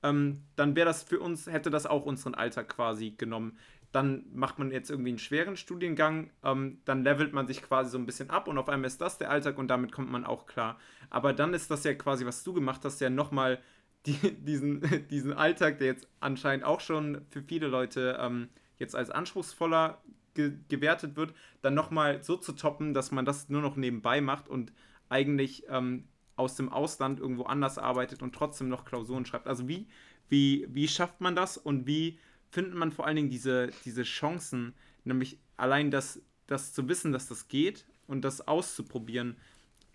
Ähm, 0.03 0.43
dann 0.55 0.75
wäre 0.75 0.85
das 0.85 1.03
für 1.03 1.19
uns, 1.19 1.47
hätte 1.47 1.69
das 1.69 1.85
auch 1.85 2.05
unseren 2.05 2.35
Alltag 2.35 2.69
quasi 2.69 3.11
genommen. 3.11 3.57
Dann 3.91 4.25
macht 4.33 4.59
man 4.59 4.71
jetzt 4.71 4.89
irgendwie 4.89 5.11
einen 5.11 5.19
schweren 5.19 5.55
Studiengang, 5.55 6.31
ähm, 6.43 6.81
dann 6.85 7.03
levelt 7.03 7.31
man 7.33 7.47
sich 7.47 7.61
quasi 7.61 7.91
so 7.91 7.97
ein 7.97 8.05
bisschen 8.05 8.29
ab 8.29 8.47
und 8.47 8.57
auf 8.57 8.67
einmal 8.67 8.87
ist 8.87 9.01
das 9.01 9.17
der 9.17 9.29
Alltag 9.29 9.57
und 9.57 9.67
damit 9.67 9.91
kommt 9.91 10.11
man 10.11 10.25
auch 10.25 10.45
klar. 10.45 10.79
Aber 11.09 11.31
dann 11.31 11.53
ist 11.53 11.71
das 11.71 11.83
ja 11.83 11.93
quasi, 11.93 12.25
was 12.25 12.43
du 12.43 12.53
gemacht 12.53 12.81
hast, 12.83 12.99
ja 13.01 13.09
nochmal 13.09 13.59
die, 14.05 14.17
diesen, 14.45 14.81
diesen 15.09 15.33
Alltag, 15.33 15.79
der 15.79 15.87
jetzt 15.87 16.07
anscheinend 16.19 16.65
auch 16.65 16.79
schon 16.79 17.21
für 17.29 17.41
viele 17.43 17.67
Leute 17.67 18.17
ähm, 18.19 18.49
jetzt 18.77 18.95
als 18.95 19.09
anspruchsvoller 19.09 20.01
ge 20.33 20.53
gewertet 20.67 21.15
wird, 21.15 21.33
dann 21.61 21.75
nochmal 21.75 22.23
so 22.23 22.35
zu 22.37 22.53
toppen, 22.53 22.93
dass 22.93 23.11
man 23.11 23.25
das 23.25 23.49
nur 23.49 23.61
noch 23.61 23.75
nebenbei 23.75 24.21
macht 24.21 24.49
und 24.49 24.73
eigentlich 25.09 25.65
ähm, 25.69 26.07
aus 26.35 26.55
dem 26.55 26.69
Ausland 26.69 27.19
irgendwo 27.19 27.43
anders 27.43 27.77
arbeitet 27.77 28.21
und 28.21 28.33
trotzdem 28.33 28.69
noch 28.69 28.85
Klausuren 28.85 29.25
schreibt. 29.25 29.47
Also 29.47 29.67
wie, 29.67 29.87
wie, 30.29 30.67
wie 30.69 30.87
schafft 30.87 31.21
man 31.21 31.35
das 31.35 31.57
und 31.57 31.85
wie 31.85 32.19
findet 32.49 32.75
man 32.75 32.91
vor 32.91 33.05
allen 33.05 33.15
Dingen 33.15 33.29
diese, 33.29 33.69
diese 33.85 34.03
Chancen, 34.03 34.73
nämlich 35.03 35.39
allein 35.57 35.91
das, 35.91 36.21
das 36.47 36.73
zu 36.73 36.87
wissen, 36.89 37.11
dass 37.11 37.27
das 37.27 37.47
geht 37.47 37.85
und 38.07 38.23
das 38.23 38.47
auszuprobieren. 38.47 39.37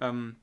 Ähm, 0.01 0.37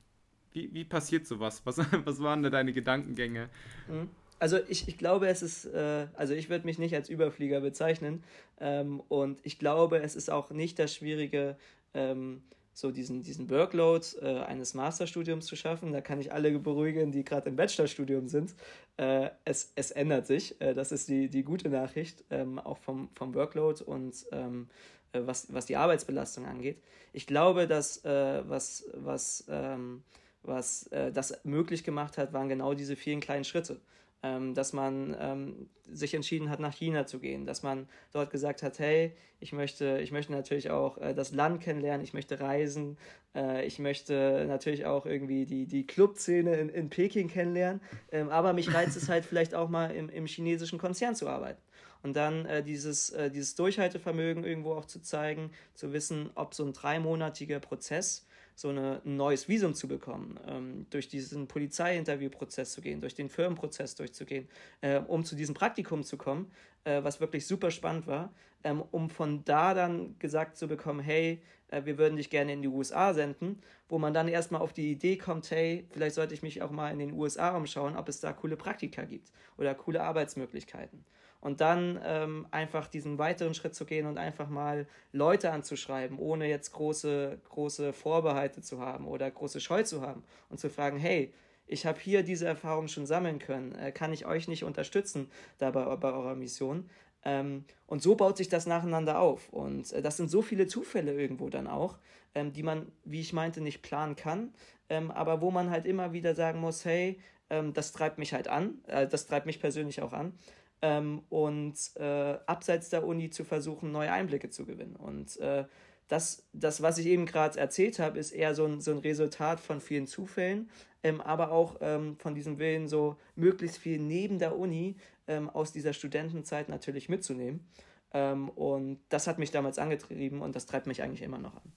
wie, 0.52 0.72
wie 0.72 0.84
passiert 0.84 1.26
sowas? 1.26 1.62
Was, 1.64 1.78
was 2.04 2.20
waren 2.20 2.42
da 2.42 2.50
deine 2.50 2.72
Gedankengänge? 2.72 3.48
Mhm 3.88 4.08
also 4.38 4.58
ich, 4.68 4.88
ich 4.88 4.98
glaube, 4.98 5.28
es 5.28 5.42
ist, 5.42 5.66
äh, 5.66 6.06
also 6.14 6.34
ich 6.34 6.48
würde 6.48 6.66
mich 6.66 6.78
nicht 6.78 6.94
als 6.94 7.08
Überflieger 7.08 7.60
bezeichnen 7.60 8.22
ähm, 8.60 9.02
und 9.08 9.40
ich 9.44 9.58
glaube, 9.58 9.98
es 9.98 10.16
ist 10.16 10.30
auch 10.30 10.50
nicht 10.50 10.78
das 10.78 10.94
Schwierige, 10.94 11.56
ähm, 11.94 12.42
so 12.76 12.90
diesen, 12.90 13.22
diesen 13.22 13.48
Workload 13.48 14.06
äh, 14.20 14.40
eines 14.40 14.74
Masterstudiums 14.74 15.46
zu 15.46 15.56
schaffen. 15.56 15.92
Da 15.92 16.02
kann 16.02 16.20
ich 16.20 16.30
alle 16.34 16.58
beruhigen, 16.58 17.10
die 17.10 17.24
gerade 17.24 17.48
im 17.48 17.56
Bachelorstudium 17.56 18.28
sind. 18.28 18.54
Äh, 18.98 19.30
es, 19.46 19.72
es 19.76 19.92
ändert 19.92 20.26
sich. 20.26 20.60
Äh, 20.60 20.74
das 20.74 20.92
ist 20.92 21.08
die, 21.08 21.30
die 21.30 21.42
gute 21.42 21.70
Nachricht, 21.70 22.22
ähm, 22.28 22.58
auch 22.58 22.76
vom, 22.76 23.08
vom 23.14 23.34
Workload 23.34 23.82
und 23.82 24.26
ähm, 24.30 24.68
äh, 25.12 25.20
was, 25.24 25.50
was 25.54 25.64
die 25.64 25.76
Arbeitsbelastung 25.76 26.44
angeht. 26.44 26.82
Ich 27.14 27.26
glaube, 27.26 27.66
dass 27.66 28.04
äh, 28.04 28.42
was, 28.46 28.84
was, 28.92 29.46
ähm, 29.48 30.02
was 30.42 30.90
das 31.12 31.40
möglich 31.44 31.82
gemacht 31.82 32.18
hat, 32.18 32.32
waren 32.32 32.48
genau 32.48 32.74
diese 32.74 32.94
vielen 32.94 33.18
kleinen 33.18 33.42
Schritte 33.42 33.80
ähm, 34.26 34.54
dass 34.54 34.72
man 34.72 35.16
ähm, 35.18 35.68
sich 35.84 36.14
entschieden 36.14 36.50
hat, 36.50 36.58
nach 36.58 36.74
China 36.74 37.06
zu 37.06 37.18
gehen, 37.20 37.46
dass 37.46 37.62
man 37.62 37.88
dort 38.12 38.30
gesagt 38.30 38.62
hat, 38.62 38.78
hey, 38.78 39.12
ich 39.38 39.52
möchte, 39.52 40.00
ich 40.02 40.10
möchte 40.10 40.32
natürlich 40.32 40.70
auch 40.70 40.98
äh, 40.98 41.14
das 41.14 41.32
Land 41.32 41.60
kennenlernen, 41.62 42.02
ich 42.02 42.14
möchte 42.14 42.40
reisen, 42.40 42.96
äh, 43.34 43.64
ich 43.66 43.78
möchte 43.78 44.46
natürlich 44.48 44.84
auch 44.86 45.06
irgendwie 45.06 45.46
die, 45.46 45.66
die 45.66 45.86
Clubszene 45.86 46.56
in, 46.56 46.68
in 46.68 46.90
Peking 46.90 47.28
kennenlernen, 47.28 47.80
ähm, 48.10 48.30
aber 48.30 48.52
mich 48.52 48.72
reizt 48.72 48.96
es 48.96 49.08
halt 49.08 49.24
vielleicht 49.24 49.54
auch 49.54 49.68
mal 49.68 49.90
im, 49.94 50.08
im 50.08 50.26
chinesischen 50.26 50.78
Konzern 50.78 51.14
zu 51.14 51.28
arbeiten. 51.28 51.60
Und 52.02 52.16
dann 52.16 52.46
äh, 52.46 52.62
dieses, 52.62 53.10
äh, 53.10 53.30
dieses 53.30 53.54
Durchhaltevermögen 53.54 54.44
irgendwo 54.44 54.74
auch 54.74 54.86
zu 54.86 55.00
zeigen, 55.00 55.50
zu 55.74 55.92
wissen, 55.92 56.30
ob 56.34 56.54
so 56.54 56.64
ein 56.64 56.72
dreimonatiger 56.72 57.60
Prozess 57.60 58.26
so 58.56 58.70
eine, 58.70 59.02
ein 59.04 59.16
neues 59.16 59.48
Visum 59.48 59.74
zu 59.74 59.86
bekommen, 59.86 60.40
ähm, 60.46 60.86
durch 60.88 61.08
diesen 61.08 61.46
Polizeiinterviewprozess 61.46 62.72
zu 62.72 62.80
gehen, 62.80 63.02
durch 63.02 63.14
den 63.14 63.28
Firmenprozess 63.28 63.94
durchzugehen, 63.94 64.48
äh, 64.80 64.98
um 64.98 65.24
zu 65.24 65.36
diesem 65.36 65.54
Praktikum 65.54 66.02
zu 66.02 66.16
kommen, 66.16 66.50
äh, 66.84 67.04
was 67.04 67.20
wirklich 67.20 67.46
super 67.46 67.70
spannend 67.70 68.06
war, 68.06 68.32
ähm, 68.64 68.82
um 68.90 69.10
von 69.10 69.44
da 69.44 69.74
dann 69.74 70.18
gesagt 70.18 70.56
zu 70.56 70.68
bekommen, 70.68 71.00
hey, 71.00 71.42
äh, 71.68 71.84
wir 71.84 71.98
würden 71.98 72.16
dich 72.16 72.30
gerne 72.30 72.54
in 72.54 72.62
die 72.62 72.68
USA 72.68 73.12
senden, 73.12 73.60
wo 73.90 73.98
man 73.98 74.14
dann 74.14 74.26
erstmal 74.26 74.62
auf 74.62 74.72
die 74.72 74.90
Idee 74.90 75.18
kommt, 75.18 75.50
hey, 75.50 75.86
vielleicht 75.90 76.14
sollte 76.14 76.32
ich 76.32 76.42
mich 76.42 76.62
auch 76.62 76.70
mal 76.70 76.90
in 76.90 76.98
den 76.98 77.12
USA 77.12 77.54
umschauen, 77.54 77.94
ob 77.94 78.08
es 78.08 78.20
da 78.20 78.32
coole 78.32 78.56
Praktika 78.56 79.04
gibt 79.04 79.32
oder 79.58 79.74
coole 79.74 80.02
Arbeitsmöglichkeiten 80.02 81.04
und 81.46 81.60
dann 81.60 82.00
ähm, 82.04 82.44
einfach 82.50 82.88
diesen 82.88 83.18
weiteren 83.18 83.54
Schritt 83.54 83.72
zu 83.72 83.84
gehen 83.84 84.06
und 84.06 84.18
einfach 84.18 84.48
mal 84.48 84.88
Leute 85.12 85.52
anzuschreiben, 85.52 86.18
ohne 86.18 86.48
jetzt 86.48 86.72
große, 86.72 87.38
große 87.48 87.92
Vorbehalte 87.92 88.62
zu 88.62 88.80
haben 88.80 89.06
oder 89.06 89.30
große 89.30 89.60
Scheu 89.60 89.84
zu 89.84 90.02
haben 90.02 90.24
und 90.48 90.58
zu 90.58 90.68
fragen, 90.68 90.98
hey, 90.98 91.32
ich 91.68 91.86
habe 91.86 92.00
hier 92.00 92.24
diese 92.24 92.46
Erfahrung 92.46 92.88
schon 92.88 93.06
sammeln 93.06 93.38
können, 93.38 93.76
äh, 93.76 93.92
kann 93.92 94.12
ich 94.12 94.26
euch 94.26 94.48
nicht 94.48 94.64
unterstützen 94.64 95.30
dabei 95.58 95.84
bei 95.94 96.12
eurer 96.12 96.34
Mission? 96.34 96.90
Ähm, 97.24 97.64
und 97.86 98.02
so 98.02 98.16
baut 98.16 98.36
sich 98.38 98.48
das 98.48 98.66
nacheinander 98.66 99.20
auf. 99.20 99.48
Und 99.50 99.92
äh, 99.92 100.02
das 100.02 100.16
sind 100.16 100.28
so 100.28 100.42
viele 100.42 100.66
Zufälle 100.66 101.12
irgendwo 101.12 101.48
dann 101.48 101.68
auch, 101.68 102.00
ähm, 102.34 102.52
die 102.54 102.64
man, 102.64 102.90
wie 103.04 103.20
ich 103.20 103.32
meinte, 103.32 103.60
nicht 103.60 103.82
planen 103.82 104.16
kann, 104.16 104.52
ähm, 104.88 105.12
aber 105.12 105.40
wo 105.40 105.52
man 105.52 105.70
halt 105.70 105.86
immer 105.86 106.12
wieder 106.12 106.34
sagen 106.34 106.58
muss, 106.58 106.84
hey, 106.84 107.20
ähm, 107.50 107.72
das 107.72 107.92
treibt 107.92 108.18
mich 108.18 108.32
halt 108.32 108.48
an, 108.48 108.80
äh, 108.88 109.06
das 109.06 109.28
treibt 109.28 109.46
mich 109.46 109.60
persönlich 109.60 110.02
auch 110.02 110.12
an. 110.12 110.36
Ähm, 110.82 111.22
und 111.30 111.74
äh, 111.96 112.38
abseits 112.46 112.90
der 112.90 113.06
Uni 113.06 113.30
zu 113.30 113.44
versuchen, 113.44 113.92
neue 113.92 114.12
Einblicke 114.12 114.50
zu 114.50 114.66
gewinnen. 114.66 114.96
Und 114.96 115.38
äh, 115.38 115.64
das, 116.08 116.46
das, 116.52 116.82
was 116.82 116.98
ich 116.98 117.06
eben 117.06 117.26
gerade 117.26 117.58
erzählt 117.58 117.98
habe, 117.98 118.18
ist 118.18 118.32
eher 118.32 118.54
so 118.54 118.64
ein, 118.66 118.80
so 118.80 118.92
ein 118.92 118.98
Resultat 118.98 119.58
von 119.58 119.80
vielen 119.80 120.06
Zufällen, 120.06 120.70
ähm, 121.02 121.20
aber 121.20 121.50
auch 121.50 121.76
ähm, 121.80 122.16
von 122.18 122.34
diesem 122.34 122.58
Willen, 122.58 122.88
so 122.88 123.16
möglichst 123.34 123.78
viel 123.78 123.98
neben 123.98 124.38
der 124.38 124.56
Uni 124.56 124.96
ähm, 125.26 125.48
aus 125.48 125.72
dieser 125.72 125.92
Studentenzeit 125.92 126.68
natürlich 126.68 127.08
mitzunehmen. 127.08 127.66
Ähm, 128.12 128.48
und 128.50 129.00
das 129.08 129.26
hat 129.26 129.38
mich 129.38 129.50
damals 129.50 129.78
angetrieben 129.78 130.42
und 130.42 130.54
das 130.54 130.66
treibt 130.66 130.86
mich 130.86 131.02
eigentlich 131.02 131.22
immer 131.22 131.38
noch 131.38 131.54
an. 131.56 131.72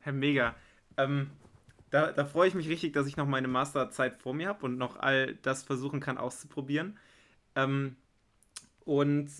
Herr 0.00 0.12
Mega, 0.12 0.54
ähm, 0.96 1.30
da, 1.90 2.12
da 2.12 2.24
freue 2.24 2.48
ich 2.48 2.54
mich 2.54 2.68
richtig, 2.68 2.92
dass 2.92 3.06
ich 3.06 3.16
noch 3.16 3.26
meine 3.26 3.48
Masterzeit 3.48 4.16
vor 4.16 4.32
mir 4.32 4.48
habe 4.48 4.64
und 4.64 4.78
noch 4.78 4.96
all 4.96 5.34
das 5.42 5.64
versuchen 5.64 6.00
kann 6.00 6.18
auszuprobieren. 6.18 6.98
Ähm, 7.56 7.96
und 8.84 9.30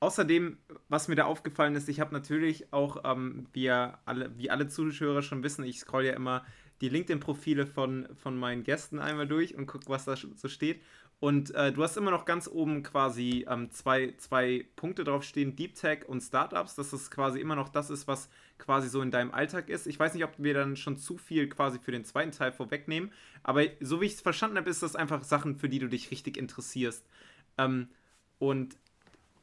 Außerdem, 0.00 0.58
was 0.88 1.08
mir 1.08 1.16
da 1.16 1.24
aufgefallen 1.24 1.74
ist, 1.74 1.88
ich 1.88 1.98
habe 1.98 2.14
natürlich 2.14 2.72
auch, 2.72 3.02
ähm, 3.04 3.48
wie, 3.52 3.68
alle, 3.68 4.30
wie 4.38 4.48
alle 4.48 4.68
Zuschauer 4.68 5.22
schon 5.22 5.42
wissen, 5.42 5.64
ich 5.64 5.80
scroll 5.80 6.04
ja 6.04 6.12
immer 6.12 6.44
die 6.80 6.88
LinkedIn-Profile 6.88 7.66
von, 7.66 8.08
von 8.14 8.38
meinen 8.38 8.62
Gästen 8.62 9.00
einmal 9.00 9.26
durch 9.26 9.56
und 9.56 9.66
gucke, 9.66 9.88
was 9.88 10.04
da 10.04 10.14
so 10.14 10.48
steht. 10.48 10.80
Und 11.20 11.52
äh, 11.54 11.72
du 11.72 11.82
hast 11.82 11.96
immer 11.96 12.12
noch 12.12 12.24
ganz 12.24 12.46
oben 12.46 12.84
quasi 12.84 13.44
ähm, 13.48 13.72
zwei, 13.72 14.14
zwei 14.18 14.66
Punkte 14.76 15.02
drauf 15.02 15.24
stehen, 15.24 15.56
Deep 15.56 15.74
Tech 15.74 16.08
und 16.08 16.20
Startups, 16.20 16.76
dass 16.76 16.90
das 16.90 17.10
quasi 17.10 17.40
immer 17.40 17.56
noch 17.56 17.68
das 17.68 17.90
ist, 17.90 18.06
was 18.06 18.28
quasi 18.58 18.88
so 18.88 19.02
in 19.02 19.10
deinem 19.10 19.32
Alltag 19.32 19.68
ist. 19.68 19.88
Ich 19.88 19.98
weiß 19.98 20.14
nicht, 20.14 20.22
ob 20.22 20.32
wir 20.38 20.54
dann 20.54 20.76
schon 20.76 20.96
zu 20.96 21.18
viel 21.18 21.48
quasi 21.48 21.80
für 21.80 21.90
den 21.90 22.04
zweiten 22.04 22.30
Teil 22.30 22.52
vorwegnehmen, 22.52 23.10
aber 23.42 23.64
so 23.80 24.00
wie 24.00 24.06
ich 24.06 24.14
es 24.14 24.20
verstanden 24.20 24.58
habe, 24.58 24.70
ist 24.70 24.82
das 24.82 24.94
einfach 24.94 25.24
Sachen, 25.24 25.56
für 25.56 25.68
die 25.68 25.80
du 25.80 25.88
dich 25.88 26.12
richtig 26.12 26.36
interessierst. 26.36 27.04
Ähm, 27.56 27.88
und 28.38 28.76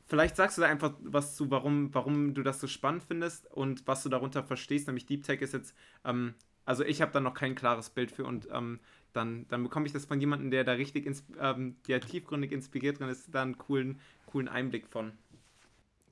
vielleicht 0.06 0.38
sagst 0.38 0.58
du 0.58 0.62
da 0.62 0.68
einfach 0.68 0.94
was 1.04 1.36
zu, 1.36 1.52
warum, 1.52 1.94
warum 1.94 2.34
du 2.34 2.42
das 2.42 2.62
so 2.62 2.68
spannend 2.68 3.04
findest 3.04 3.52
und 3.52 3.86
was 3.86 4.02
du 4.02 4.08
darunter 4.08 4.44
verstehst. 4.44 4.88
Nämlich 4.88 5.08
Deep 5.08 5.24
Tech 5.24 5.42
ist 5.42 5.54
jetzt, 5.54 5.76
ähm, 6.06 6.36
also 6.64 6.86
ich 6.86 7.02
habe 7.02 7.12
da 7.12 7.20
noch 7.20 7.34
kein 7.34 7.56
klares 7.56 7.90
Bild 7.90 8.12
für 8.12 8.24
und 8.24 8.48
ähm, 8.50 8.80
dann, 9.16 9.46
dann 9.50 9.64
bekomme 9.64 9.86
ich 9.86 9.94
das 9.94 10.06
von 10.06 10.20
jemandem, 10.20 10.52
der 10.52 10.64
da 10.64 10.74
richtig 10.74 11.10
ähm, 11.40 11.76
ja, 11.88 12.00
tiefgründig 12.00 12.52
inspiriert 12.52 13.00
drin 13.00 13.10
ist, 13.10 13.34
da 13.34 13.42
einen 13.42 13.58
coolen, 13.58 14.00
coolen 14.26 14.48
Einblick 14.48 14.88
von. 14.88 15.14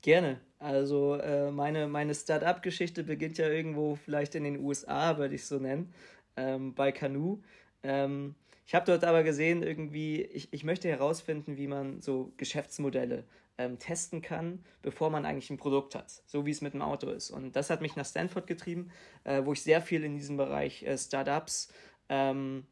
Gerne. 0.02 0.40
Also 0.58 1.14
äh, 1.16 1.50
meine, 1.50 1.88
meine 1.88 2.14
Start-up-Geschichte 2.14 3.04
beginnt 3.04 3.38
ja 3.38 3.48
irgendwo 3.48 3.96
vielleicht 3.96 4.34
in 4.34 4.44
den 4.44 4.60
USA, 4.60 5.18
würde 5.18 5.34
ich 5.34 5.46
so 5.46 5.58
nennen, 5.58 5.92
ähm, 6.36 6.74
bei 6.74 6.92
Canoe. 6.92 7.42
Ähm, 7.82 8.34
ich 8.66 8.74
habe 8.74 8.86
dort 8.86 9.04
aber 9.04 9.22
gesehen, 9.22 9.62
irgendwie, 9.62 10.22
ich, 10.22 10.48
ich 10.52 10.64
möchte 10.64 10.88
herausfinden, 10.88 11.56
wie 11.58 11.66
man 11.66 12.00
so 12.00 12.32
Geschäftsmodelle 12.38 13.24
ähm, 13.58 13.78
testen 13.78 14.22
kann, 14.22 14.64
bevor 14.82 15.10
man 15.10 15.26
eigentlich 15.26 15.50
ein 15.50 15.58
Produkt 15.58 15.94
hat, 15.94 16.22
so 16.26 16.46
wie 16.46 16.50
es 16.50 16.60
mit 16.60 16.74
dem 16.74 16.82
Auto 16.82 17.10
ist. 17.10 17.30
Und 17.30 17.56
das 17.56 17.70
hat 17.70 17.82
mich 17.82 17.96
nach 17.96 18.06
Stanford 18.06 18.46
getrieben, 18.46 18.90
äh, 19.24 19.44
wo 19.44 19.52
ich 19.52 19.62
sehr 19.62 19.80
viel 19.80 20.02
in 20.02 20.16
diesem 20.16 20.36
Bereich 20.36 20.82
äh, 20.82 20.96
Startups 20.96 21.72
ähm, 22.08 22.66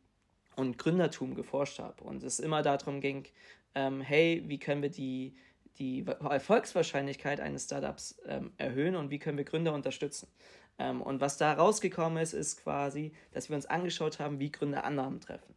und 0.56 0.78
Gründertum 0.78 1.34
geforscht 1.34 1.78
habe. 1.78 2.02
Und 2.04 2.22
es 2.22 2.38
immer 2.38 2.62
darum 2.62 3.00
ging, 3.00 3.26
ähm, 3.74 4.00
hey, 4.00 4.42
wie 4.46 4.58
können 4.58 4.82
wir 4.82 4.90
die, 4.90 5.34
die 5.78 6.04
Erfolgswahrscheinlichkeit 6.06 7.40
eines 7.40 7.64
Startups 7.64 8.20
ähm, 8.26 8.52
erhöhen 8.58 8.96
und 8.96 9.10
wie 9.10 9.18
können 9.18 9.38
wir 9.38 9.44
Gründer 9.44 9.74
unterstützen. 9.74 10.28
Ähm, 10.78 11.02
und 11.02 11.20
was 11.20 11.38
da 11.38 11.52
rausgekommen 11.52 12.22
ist, 12.22 12.32
ist 12.32 12.62
quasi, 12.62 13.12
dass 13.32 13.48
wir 13.48 13.56
uns 13.56 13.66
angeschaut 13.66 14.18
haben, 14.18 14.38
wie 14.38 14.50
Gründer 14.50 14.84
Annahmen 14.84 15.20
treffen. 15.20 15.54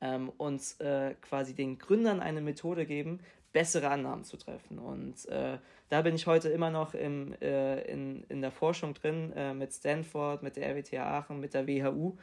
Ähm, 0.00 0.30
uns 0.36 0.78
äh, 0.80 1.14
quasi 1.22 1.54
den 1.54 1.78
Gründern 1.78 2.20
eine 2.20 2.42
Methode 2.42 2.84
geben, 2.84 3.20
bessere 3.52 3.88
Annahmen 3.88 4.24
zu 4.24 4.36
treffen. 4.36 4.78
Und 4.78 5.26
äh, 5.30 5.56
da 5.88 6.02
bin 6.02 6.14
ich 6.14 6.26
heute 6.26 6.50
immer 6.50 6.70
noch 6.70 6.92
im, 6.92 7.32
äh, 7.40 7.80
in, 7.90 8.24
in 8.28 8.42
der 8.42 8.50
Forschung 8.50 8.92
drin, 8.92 9.32
äh, 9.34 9.54
mit 9.54 9.72
Stanford, 9.72 10.42
mit 10.42 10.56
der 10.56 10.68
RWTH 10.68 10.98
Aachen, 10.98 11.40
mit 11.40 11.54
der 11.54 11.66
WHU. 11.66 12.18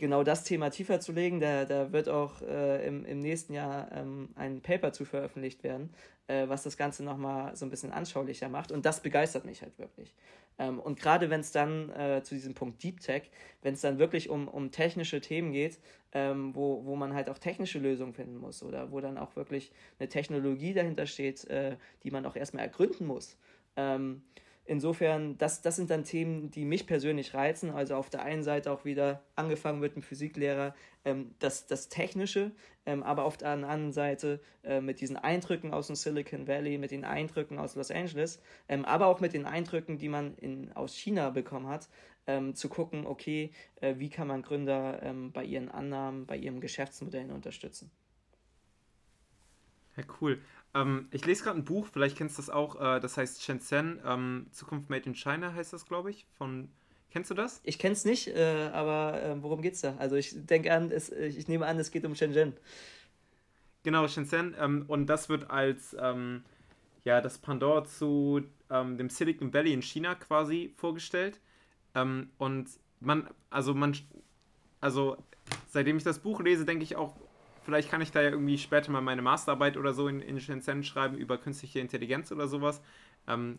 Genau 0.00 0.22
das 0.22 0.44
Thema 0.44 0.70
tiefer 0.70 1.00
zu 1.00 1.10
legen. 1.10 1.40
Da, 1.40 1.64
da 1.64 1.90
wird 1.92 2.08
auch 2.08 2.40
äh, 2.42 2.86
im, 2.86 3.04
im 3.04 3.18
nächsten 3.18 3.52
Jahr 3.52 3.90
ähm, 3.90 4.28
ein 4.36 4.60
Paper 4.60 4.92
zu 4.92 5.04
veröffentlicht 5.04 5.64
werden, 5.64 5.90
äh, 6.28 6.48
was 6.48 6.62
das 6.62 6.76
Ganze 6.76 7.02
nochmal 7.02 7.56
so 7.56 7.66
ein 7.66 7.70
bisschen 7.70 7.90
anschaulicher 7.90 8.48
macht. 8.48 8.70
Und 8.70 8.86
das 8.86 9.02
begeistert 9.02 9.44
mich 9.44 9.60
halt 9.60 9.76
wirklich. 9.76 10.14
Ähm, 10.56 10.78
und 10.78 11.00
gerade 11.00 11.30
wenn 11.30 11.40
es 11.40 11.50
dann 11.50 11.90
äh, 11.90 12.22
zu 12.22 12.36
diesem 12.36 12.54
Punkt 12.54 12.80
Deep 12.80 13.00
Tech, 13.00 13.22
wenn 13.62 13.74
es 13.74 13.80
dann 13.80 13.98
wirklich 13.98 14.30
um, 14.30 14.46
um 14.46 14.70
technische 14.70 15.20
Themen 15.20 15.50
geht, 15.50 15.80
ähm, 16.12 16.54
wo, 16.54 16.84
wo 16.84 16.94
man 16.94 17.12
halt 17.12 17.28
auch 17.28 17.38
technische 17.38 17.80
Lösungen 17.80 18.14
finden 18.14 18.36
muss 18.36 18.62
oder 18.62 18.92
wo 18.92 19.00
dann 19.00 19.18
auch 19.18 19.34
wirklich 19.34 19.72
eine 19.98 20.08
Technologie 20.08 20.74
dahinter 20.74 21.06
steht, 21.06 21.44
äh, 21.48 21.76
die 22.04 22.12
man 22.12 22.24
auch 22.24 22.36
erstmal 22.36 22.62
ergründen 22.62 23.04
muss. 23.04 23.36
Ähm, 23.74 24.22
insofern, 24.68 25.38
das, 25.38 25.62
das 25.62 25.76
sind 25.76 25.90
dann 25.90 26.04
Themen, 26.04 26.50
die 26.50 26.64
mich 26.64 26.86
persönlich 26.86 27.34
reizen. 27.34 27.70
Also 27.70 27.96
auf 27.96 28.10
der 28.10 28.22
einen 28.22 28.42
Seite 28.42 28.70
auch 28.70 28.84
wieder 28.84 29.22
angefangen 29.34 29.80
mit 29.80 29.96
dem 29.96 30.02
Physiklehrer, 30.02 30.74
ähm, 31.04 31.34
das, 31.38 31.66
das 31.66 31.88
Technische, 31.88 32.52
ähm, 32.86 33.02
aber 33.02 33.24
auf 33.24 33.38
der 33.38 33.48
anderen 33.48 33.92
Seite 33.92 34.40
äh, 34.62 34.80
mit 34.80 35.00
diesen 35.00 35.16
Eindrücken 35.16 35.72
aus 35.72 35.86
dem 35.86 35.96
Silicon 35.96 36.46
Valley, 36.46 36.78
mit 36.78 36.90
den 36.90 37.04
Eindrücken 37.04 37.58
aus 37.58 37.74
Los 37.74 37.90
Angeles, 37.90 38.40
ähm, 38.68 38.84
aber 38.84 39.06
auch 39.06 39.20
mit 39.20 39.32
den 39.32 39.46
Eindrücken, 39.46 39.98
die 39.98 40.08
man 40.08 40.36
in, 40.36 40.72
aus 40.74 40.94
China 40.94 41.30
bekommen 41.30 41.68
hat, 41.68 41.88
ähm, 42.26 42.54
zu 42.54 42.68
gucken, 42.68 43.06
okay, 43.06 43.50
äh, 43.80 43.94
wie 43.96 44.10
kann 44.10 44.28
man 44.28 44.42
Gründer 44.42 45.02
ähm, 45.02 45.32
bei 45.32 45.44
ihren 45.44 45.70
Annahmen, 45.70 46.26
bei 46.26 46.36
ihren 46.36 46.60
Geschäftsmodellen 46.60 47.30
unterstützen. 47.30 47.90
Ja, 49.96 50.04
cool. 50.20 50.40
Ähm, 50.74 51.08
ich 51.10 51.24
lese 51.24 51.44
gerade 51.44 51.58
ein 51.58 51.64
Buch, 51.64 51.86
vielleicht 51.92 52.16
kennst 52.16 52.38
du 52.38 52.42
das 52.42 52.50
auch, 52.50 52.80
äh, 52.80 53.00
das 53.00 53.16
heißt 53.16 53.42
Shenzhen, 53.42 54.00
ähm, 54.04 54.46
Zukunft 54.52 54.90
Made 54.90 55.06
in 55.06 55.14
China 55.14 55.52
heißt 55.54 55.72
das, 55.72 55.86
glaube 55.86 56.10
ich. 56.10 56.26
Von, 56.36 56.68
kennst 57.10 57.30
du 57.30 57.34
das? 57.34 57.60
Ich 57.64 57.78
kenne 57.78 57.94
es 57.94 58.04
nicht, 58.04 58.28
äh, 58.28 58.70
aber 58.72 59.22
äh, 59.22 59.42
worum 59.42 59.62
es 59.62 59.80
da? 59.80 59.96
Also 59.98 60.16
ich 60.16 60.34
denke 60.34 60.72
an, 60.72 60.90
es, 60.90 61.10
ich 61.10 61.48
nehme 61.48 61.66
an, 61.66 61.78
es 61.78 61.90
geht 61.90 62.04
um 62.04 62.14
Shenzhen. 62.14 62.54
Genau, 63.82 64.06
Shenzhen. 64.08 64.54
Ähm, 64.58 64.84
und 64.88 65.06
das 65.06 65.28
wird 65.28 65.50
als 65.50 65.96
ähm, 65.98 66.44
ja, 67.04 67.20
das 67.20 67.38
Pendant 67.38 67.88
zu 67.88 68.42
ähm, 68.70 68.98
dem 68.98 69.08
Silicon 69.08 69.54
Valley 69.54 69.72
in 69.72 69.82
China 69.82 70.14
quasi 70.14 70.74
vorgestellt. 70.76 71.40
Ähm, 71.94 72.30
und 72.36 72.68
man, 73.00 73.28
also 73.48 73.72
man, 73.74 73.96
also 74.80 75.16
seitdem 75.68 75.96
ich 75.96 76.04
das 76.04 76.18
Buch 76.18 76.40
lese, 76.40 76.64
denke 76.66 76.84
ich 76.84 76.96
auch, 76.96 77.16
Vielleicht 77.68 77.90
kann 77.90 78.00
ich 78.00 78.12
da 78.12 78.22
ja 78.22 78.30
irgendwie 78.30 78.56
später 78.56 78.90
mal 78.90 79.02
meine 79.02 79.20
Masterarbeit 79.20 79.76
oder 79.76 79.92
so 79.92 80.08
in, 80.08 80.22
in 80.22 80.40
Shenzhen 80.40 80.82
schreiben 80.82 81.18
über 81.18 81.36
künstliche 81.36 81.80
Intelligenz 81.80 82.32
oder 82.32 82.48
sowas. 82.48 82.80
Ähm, 83.26 83.58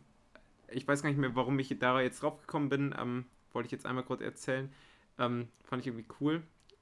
ich 0.67 0.87
weiß 0.87 1.03
gar 1.03 1.09
nicht 1.09 1.19
mehr, 1.19 1.35
warum 1.35 1.59
ich 1.59 1.77
da 1.77 2.01
jetzt 2.01 2.23
drauf 2.23 2.41
gekommen 2.41 2.69
bin. 2.69 2.95
Ähm, 2.99 3.25
wollte 3.53 3.67
ich 3.67 3.71
jetzt 3.71 3.85
einmal 3.85 4.03
kurz 4.03 4.21
erzählen. 4.21 4.73
Ähm, 5.19 5.47
fand 5.63 5.81
ich 5.83 5.87
irgendwie 5.89 6.07
cool. 6.19 6.41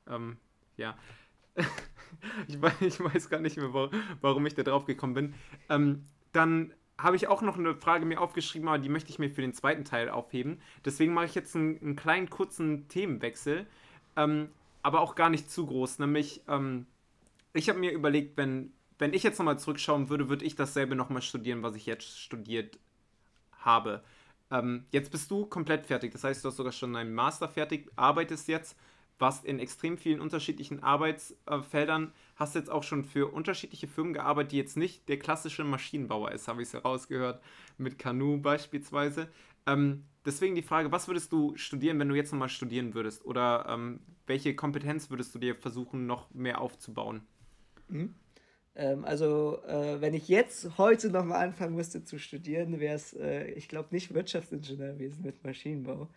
Ähm, 0.10 0.38
ja. 0.78 0.98
ich, 2.48 2.62
weiß, 2.62 2.80
ich, 2.80 2.98
weiß, 2.98 3.30
gar 3.30 3.42
nicht 3.42 3.58
mehr, 3.58 3.74
warum 4.22 4.46
ich 4.46 4.56
da 4.56 4.64
drauf 4.64 4.86
gekommen 4.86 5.14
bin. 5.14 5.34
Ähm, 5.70 6.06
dann 6.32 6.74
habe 6.98 7.18
ich 7.18 7.28
auch 7.28 7.42
noch 7.42 7.58
eine 7.58 7.76
Frage 7.76 8.06
mir 8.06 8.22
aufgeschrieben, 8.22 8.70
aber 8.70 8.80
die 8.80 8.88
möchte 8.88 9.10
ich 9.10 9.20
mir 9.20 9.30
für 9.30 9.42
den 9.42 9.54
zweiten 9.54 9.84
Teil 9.84 10.10
aufheben. 10.10 10.62
Deswegen 10.86 11.14
mache 11.14 11.26
ich 11.26 11.36
jetzt 11.36 11.58
einen, 11.58 11.78
einen 11.82 11.96
kleinen 11.98 12.30
kurzen 12.30 12.88
Themenwechsel, 12.88 13.68
ähm, 14.16 14.48
aber 14.82 15.02
auch 15.02 15.16
gar 15.16 15.30
nicht 15.30 15.52
zu 15.52 15.66
groß. 15.66 16.00
Nämlich, 16.00 16.44
ähm, 16.48 16.86
ich 17.58 17.70
habe 17.70 17.80
mir 17.80 17.92
überlegt, 17.92 18.38
wenn, 18.38 18.74
wenn 19.00 19.14
ich 19.14 19.24
jetzt 19.24 19.40
nochmal 19.40 19.60
zurückschauen 19.60 20.10
würde, 20.10 20.30
würde 20.30 20.46
ich 20.46 20.56
dasselbe 20.56 20.96
nochmal 20.96 21.22
studieren, 21.22 21.64
was 21.64 21.76
ich 21.76 21.86
jetzt 21.86 22.20
studiert 22.20 22.80
habe. 23.60 24.04
Ähm, 24.50 24.86
jetzt 24.92 25.12
bist 25.12 25.30
du 25.30 25.46
komplett 25.46 25.86
fertig. 25.86 26.12
Das 26.12 26.24
heißt, 26.24 26.44
du 26.44 26.50
hast 26.50 26.58
sogar 26.58 26.72
schon 26.72 26.94
deinen 26.94 27.14
Master 27.14 27.50
fertig, 27.50 27.90
arbeitest 27.96 28.48
jetzt, 28.48 28.78
warst 29.20 29.46
in 29.46 29.60
extrem 29.60 29.98
vielen 29.98 30.22
unterschiedlichen 30.22 30.84
Arbeitsfeldern, 30.84 32.14
hast 32.36 32.56
jetzt 32.56 32.70
auch 32.70 32.84
schon 32.84 33.04
für 33.04 33.34
unterschiedliche 33.34 33.88
Firmen 33.88 34.14
gearbeitet, 34.14 34.52
die 34.52 34.58
jetzt 34.58 34.78
nicht 34.78 35.10
der 35.10 35.20
klassische 35.20 35.64
Maschinenbauer 35.64 36.32
ist, 36.32 36.48
habe 36.48 36.62
ich 36.62 36.70
es 36.70 36.74
herausgehört, 36.74 37.42
mit 37.78 37.98
Canoe 37.98 38.38
beispielsweise. 38.38 39.28
Ähm, 39.66 40.06
deswegen 40.26 40.56
die 40.56 40.62
Frage, 40.62 40.92
was 40.92 41.08
würdest 41.08 41.32
du 41.32 41.56
studieren, 41.58 42.00
wenn 42.00 42.10
du 42.10 42.16
jetzt 42.16 42.32
nochmal 42.32 42.50
studieren 42.50 42.94
würdest? 42.94 43.26
Oder 43.26 43.66
ähm, 43.68 44.00
welche 44.28 44.56
Kompetenz 44.56 45.10
würdest 45.10 45.34
du 45.36 45.40
dir 45.40 45.56
versuchen, 45.56 46.06
noch 46.06 46.32
mehr 46.34 46.62
aufzubauen? 46.62 47.22
Mhm. 47.90 48.16
Ähm, 48.76 49.06
also, 49.06 49.62
äh, 49.66 50.00
wenn 50.02 50.14
ich 50.14 50.28
jetzt 50.28 50.78
heute 50.78 51.10
nochmal 51.10 51.46
anfangen 51.46 51.76
müsste 51.76 52.04
zu 52.04 52.20
studieren, 52.20 52.80
wäre 52.80 52.96
es, 52.96 53.14
äh, 53.14 53.48
ich 53.52 53.68
glaube, 53.68 53.90
nicht 53.92 54.14
Wirtschaftsingenieurwesen 54.14 55.24
mit 55.24 55.44
Maschinenbau. 55.44 56.08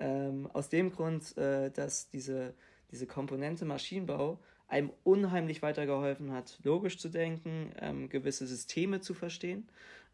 Ähm, 0.00 0.48
aus 0.52 0.68
dem 0.68 0.92
Grund, 0.92 1.36
äh, 1.36 1.70
dass 1.70 2.08
diese, 2.10 2.54
diese 2.90 3.06
Komponente 3.06 3.64
Maschinenbau 3.64 4.38
einem 4.66 4.90
unheimlich 5.04 5.62
weitergeholfen 5.62 6.32
hat, 6.32 6.58
logisch 6.62 6.98
zu 6.98 7.08
denken, 7.08 7.72
ähm, 7.80 8.08
gewisse 8.08 8.46
Systeme 8.46 9.00
zu 9.00 9.14
verstehen, 9.14 9.68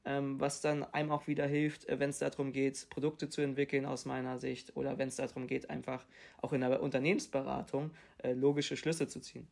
ähm, 0.04 0.40
was 0.40 0.60
dann 0.60 0.82
einem 0.82 1.10
auch 1.10 1.26
wieder 1.26 1.46
hilft, 1.46 1.88
äh, 1.88 1.98
wenn 1.98 2.10
es 2.10 2.18
darum 2.18 2.52
geht, 2.52 2.88
Produkte 2.90 3.28
zu 3.28 3.40
entwickeln 3.42 3.86
aus 3.86 4.04
meiner 4.06 4.38
Sicht 4.38 4.76
oder 4.76 4.98
wenn 4.98 5.08
es 5.08 5.16
darum 5.16 5.46
geht, 5.46 5.70
einfach 5.70 6.04
auch 6.40 6.52
in 6.52 6.62
der 6.62 6.82
Unternehmensberatung 6.82 7.90
äh, 8.18 8.32
logische 8.32 8.76
Schlüsse 8.76 9.08
zu 9.08 9.20
ziehen. 9.20 9.46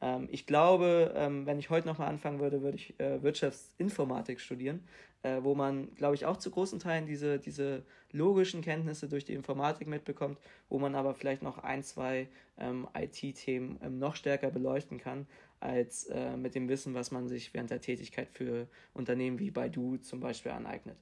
Ähm, 0.00 0.28
ich 0.30 0.46
glaube, 0.46 1.12
ähm, 1.16 1.46
wenn 1.46 1.58
ich 1.58 1.70
heute 1.70 1.86
nochmal 1.86 2.08
anfangen 2.08 2.40
würde, 2.40 2.62
würde 2.62 2.76
ich 2.76 2.98
äh, 3.00 3.22
Wirtschaftsinformatik 3.22 4.40
studieren, 4.40 4.86
äh, 5.22 5.42
wo 5.42 5.54
man, 5.54 5.94
glaube 5.94 6.14
ich, 6.14 6.26
auch 6.26 6.36
zu 6.36 6.50
großen 6.50 6.78
Teilen 6.78 7.06
diese, 7.06 7.38
diese 7.38 7.84
logischen 8.12 8.62
Kenntnisse 8.62 9.08
durch 9.08 9.24
die 9.24 9.34
Informatik 9.34 9.88
mitbekommt, 9.88 10.38
wo 10.68 10.78
man 10.78 10.94
aber 10.94 11.14
vielleicht 11.14 11.42
noch 11.42 11.58
ein, 11.58 11.82
zwei 11.82 12.28
ähm, 12.58 12.86
IT-Themen 12.96 13.78
noch 13.98 14.16
stärker 14.16 14.50
beleuchten 14.50 14.98
kann, 14.98 15.26
als 15.60 16.04
äh, 16.06 16.36
mit 16.36 16.54
dem 16.54 16.68
Wissen, 16.68 16.94
was 16.94 17.10
man 17.10 17.26
sich 17.26 17.54
während 17.54 17.70
der 17.70 17.80
Tätigkeit 17.80 18.28
für 18.28 18.68
Unternehmen 18.92 19.38
wie 19.38 19.50
Baidu 19.50 19.96
zum 19.96 20.20
Beispiel 20.20 20.52
aneignet. 20.52 20.96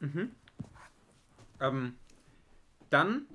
Mhm. 0.00 0.30
Ähm, 1.60 1.94
dann 2.90 3.26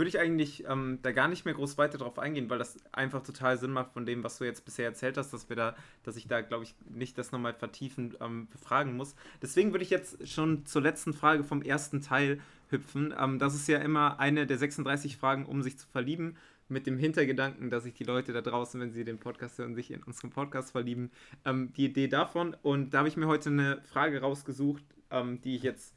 würde 0.00 0.08
ich 0.08 0.18
eigentlich 0.18 0.64
ähm, 0.66 0.98
da 1.02 1.12
gar 1.12 1.28
nicht 1.28 1.44
mehr 1.44 1.52
groß 1.52 1.76
weiter 1.76 1.98
drauf 1.98 2.18
eingehen, 2.18 2.48
weil 2.48 2.56
das 2.56 2.78
einfach 2.90 3.22
total 3.22 3.58
Sinn 3.58 3.70
macht 3.70 3.92
von 3.92 4.06
dem, 4.06 4.24
was 4.24 4.38
du 4.38 4.44
jetzt 4.44 4.64
bisher 4.64 4.86
erzählt 4.86 5.18
hast, 5.18 5.30
dass 5.34 5.50
wir 5.50 5.56
da, 5.56 5.76
dass 6.04 6.16
ich 6.16 6.26
da, 6.26 6.40
glaube 6.40 6.64
ich, 6.64 6.74
nicht 6.88 7.18
das 7.18 7.32
nochmal 7.32 7.52
vertiefen 7.52 8.16
ähm, 8.18 8.48
befragen 8.48 8.96
muss. 8.96 9.14
Deswegen 9.42 9.72
würde 9.72 9.84
ich 9.84 9.90
jetzt 9.90 10.26
schon 10.26 10.64
zur 10.64 10.80
letzten 10.80 11.12
Frage 11.12 11.44
vom 11.44 11.60
ersten 11.60 12.00
Teil 12.00 12.40
hüpfen. 12.70 13.14
Ähm, 13.20 13.38
das 13.38 13.54
ist 13.54 13.68
ja 13.68 13.76
immer 13.76 14.18
eine 14.18 14.46
der 14.46 14.56
36 14.56 15.18
Fragen, 15.18 15.44
um 15.44 15.62
sich 15.62 15.78
zu 15.78 15.86
verlieben, 15.86 16.38
mit 16.68 16.86
dem 16.86 16.96
Hintergedanken, 16.96 17.68
dass 17.68 17.82
sich 17.82 17.92
die 17.92 18.04
Leute 18.04 18.32
da 18.32 18.40
draußen, 18.40 18.80
wenn 18.80 18.92
sie 18.92 19.04
den 19.04 19.18
Podcast 19.18 19.58
hören, 19.58 19.74
sich 19.74 19.90
in 19.90 20.02
unseren 20.02 20.30
Podcast 20.30 20.72
verlieben. 20.72 21.10
Ähm, 21.44 21.74
die 21.76 21.84
Idee 21.84 22.08
davon. 22.08 22.56
Und 22.62 22.94
da 22.94 23.00
habe 23.00 23.08
ich 23.08 23.18
mir 23.18 23.26
heute 23.26 23.50
eine 23.50 23.82
Frage 23.82 24.22
rausgesucht, 24.22 24.84
ähm, 25.10 25.42
die 25.42 25.56
ich 25.56 25.62
jetzt 25.62 25.94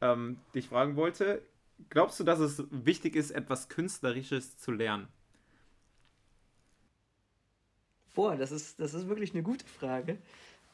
ähm, 0.00 0.36
dich 0.54 0.68
fragen 0.68 0.94
wollte 0.94 1.42
glaubst 1.90 2.18
du, 2.20 2.24
dass 2.24 2.38
es 2.38 2.62
wichtig 2.70 3.16
ist, 3.16 3.30
etwas 3.30 3.68
Künstlerisches 3.68 4.58
zu 4.58 4.72
lernen? 4.72 5.08
Boah, 8.14 8.36
das 8.36 8.52
ist, 8.52 8.78
das 8.78 8.94
ist 8.94 9.08
wirklich 9.08 9.32
eine 9.32 9.42
gute 9.42 9.66
Frage. 9.66 10.18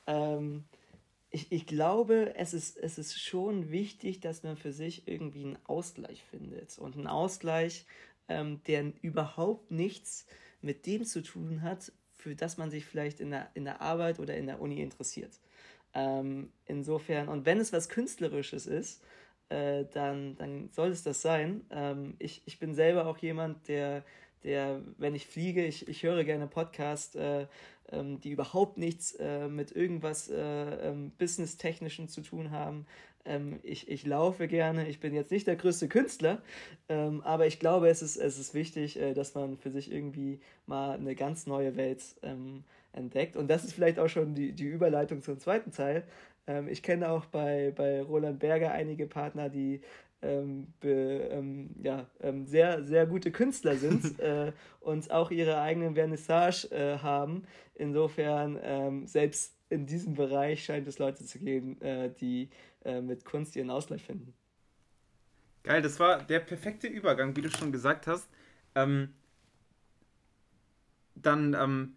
Ähm, 0.06 0.64
ich, 1.30 1.50
ich 1.50 1.66
glaube, 1.66 2.34
es 2.36 2.52
ist, 2.52 2.76
es 2.76 2.98
ist 2.98 3.18
schon 3.18 3.70
wichtig, 3.70 4.20
dass 4.20 4.42
man 4.42 4.56
für 4.56 4.72
sich 4.72 5.08
irgendwie 5.08 5.44
einen 5.44 5.58
Ausgleich 5.64 6.22
findet. 6.24 6.78
Und 6.78 6.96
einen 6.96 7.06
Ausgleich, 7.06 7.86
ähm, 8.28 8.62
der 8.64 8.92
überhaupt 9.02 9.70
nichts 9.70 10.26
mit 10.60 10.86
dem 10.86 11.04
zu 11.04 11.22
tun 11.22 11.62
hat, 11.62 11.92
für 12.12 12.34
das 12.34 12.58
man 12.58 12.70
sich 12.70 12.84
vielleicht 12.84 13.20
in 13.20 13.30
der, 13.30 13.50
in 13.54 13.64
der 13.64 13.80
Arbeit 13.80 14.18
oder 14.18 14.36
in 14.36 14.46
der 14.46 14.60
Uni 14.60 14.82
interessiert. 14.82 15.40
Ähm, 15.94 16.52
insofern, 16.66 17.28
und 17.28 17.46
wenn 17.46 17.58
es 17.58 17.72
was 17.72 17.88
Künstlerisches 17.88 18.66
ist, 18.66 19.02
äh, 19.50 19.84
dann, 19.92 20.36
dann 20.36 20.70
soll 20.72 20.88
es 20.88 21.02
das 21.02 21.22
sein. 21.22 21.62
Ähm, 21.70 22.14
ich, 22.18 22.42
ich 22.46 22.58
bin 22.58 22.74
selber 22.74 23.06
auch 23.06 23.18
jemand, 23.18 23.68
der, 23.68 24.04
der 24.44 24.80
wenn 24.96 25.14
ich 25.14 25.26
fliege, 25.26 25.64
ich, 25.66 25.88
ich 25.88 26.02
höre 26.02 26.24
gerne 26.24 26.46
Podcasts, 26.46 27.14
äh, 27.16 27.46
ähm, 27.92 28.20
die 28.20 28.30
überhaupt 28.30 28.78
nichts 28.78 29.12
äh, 29.16 29.48
mit 29.48 29.72
irgendwas 29.72 30.30
äh, 30.30 30.40
ähm, 30.88 31.12
Business-Technischen 31.18 32.08
zu 32.08 32.22
tun 32.22 32.50
haben. 32.50 32.86
Ähm, 33.24 33.60
ich, 33.62 33.88
ich 33.88 34.06
laufe 34.06 34.48
gerne, 34.48 34.88
ich 34.88 35.00
bin 35.00 35.14
jetzt 35.14 35.30
nicht 35.30 35.46
der 35.46 35.56
größte 35.56 35.88
Künstler, 35.88 36.40
ähm, 36.88 37.20
aber 37.22 37.46
ich 37.46 37.58
glaube, 37.58 37.88
es 37.88 38.02
ist, 38.02 38.16
es 38.16 38.38
ist 38.38 38.54
wichtig, 38.54 38.98
äh, 38.98 39.14
dass 39.14 39.34
man 39.34 39.58
für 39.58 39.70
sich 39.70 39.92
irgendwie 39.92 40.40
mal 40.66 40.92
eine 40.92 41.14
ganz 41.14 41.46
neue 41.46 41.76
Welt 41.76 42.02
ähm, 42.22 42.64
entdeckt. 42.92 43.36
Und 43.36 43.48
das 43.48 43.64
ist 43.64 43.72
vielleicht 43.72 43.98
auch 43.98 44.08
schon 44.08 44.34
die, 44.34 44.52
die 44.52 44.66
Überleitung 44.66 45.22
zum 45.22 45.38
zweiten 45.38 45.72
Teil. 45.72 46.04
Ähm, 46.46 46.68
ich 46.68 46.82
kenne 46.82 47.10
auch 47.10 47.26
bei, 47.26 47.72
bei 47.74 48.02
Roland 48.02 48.38
Berger 48.38 48.72
einige 48.72 49.06
Partner, 49.06 49.48
die 49.48 49.80
ähm, 50.22 50.66
be, 50.80 51.28
ähm, 51.30 51.70
ja, 51.82 52.06
ähm, 52.20 52.46
sehr, 52.46 52.84
sehr 52.84 53.06
gute 53.06 53.30
Künstler 53.30 53.76
sind 53.76 54.18
äh, 54.20 54.52
und 54.80 55.10
auch 55.10 55.30
ihre 55.30 55.60
eigenen 55.60 55.94
Vernissage 55.94 56.70
äh, 56.70 56.98
haben. 56.98 57.44
Insofern, 57.74 58.58
ähm, 58.62 59.06
selbst 59.06 59.54
in 59.70 59.86
diesem 59.86 60.14
Bereich 60.14 60.64
scheint 60.64 60.86
es 60.88 60.98
Leute 60.98 61.24
zu 61.24 61.38
geben, 61.38 61.80
äh, 61.80 62.10
die 62.10 62.50
äh, 62.84 63.00
mit 63.00 63.24
Kunst 63.24 63.56
ihren 63.56 63.70
Ausgleich 63.70 64.02
finden. 64.02 64.34
Geil, 65.62 65.82
das 65.82 66.00
war 66.00 66.22
der 66.22 66.40
perfekte 66.40 66.86
Übergang, 66.86 67.36
wie 67.36 67.42
du 67.42 67.50
schon 67.50 67.70
gesagt 67.70 68.06
hast. 68.06 68.28
Ähm, 68.74 69.14
dann 71.14 71.54
ähm, 71.54 71.94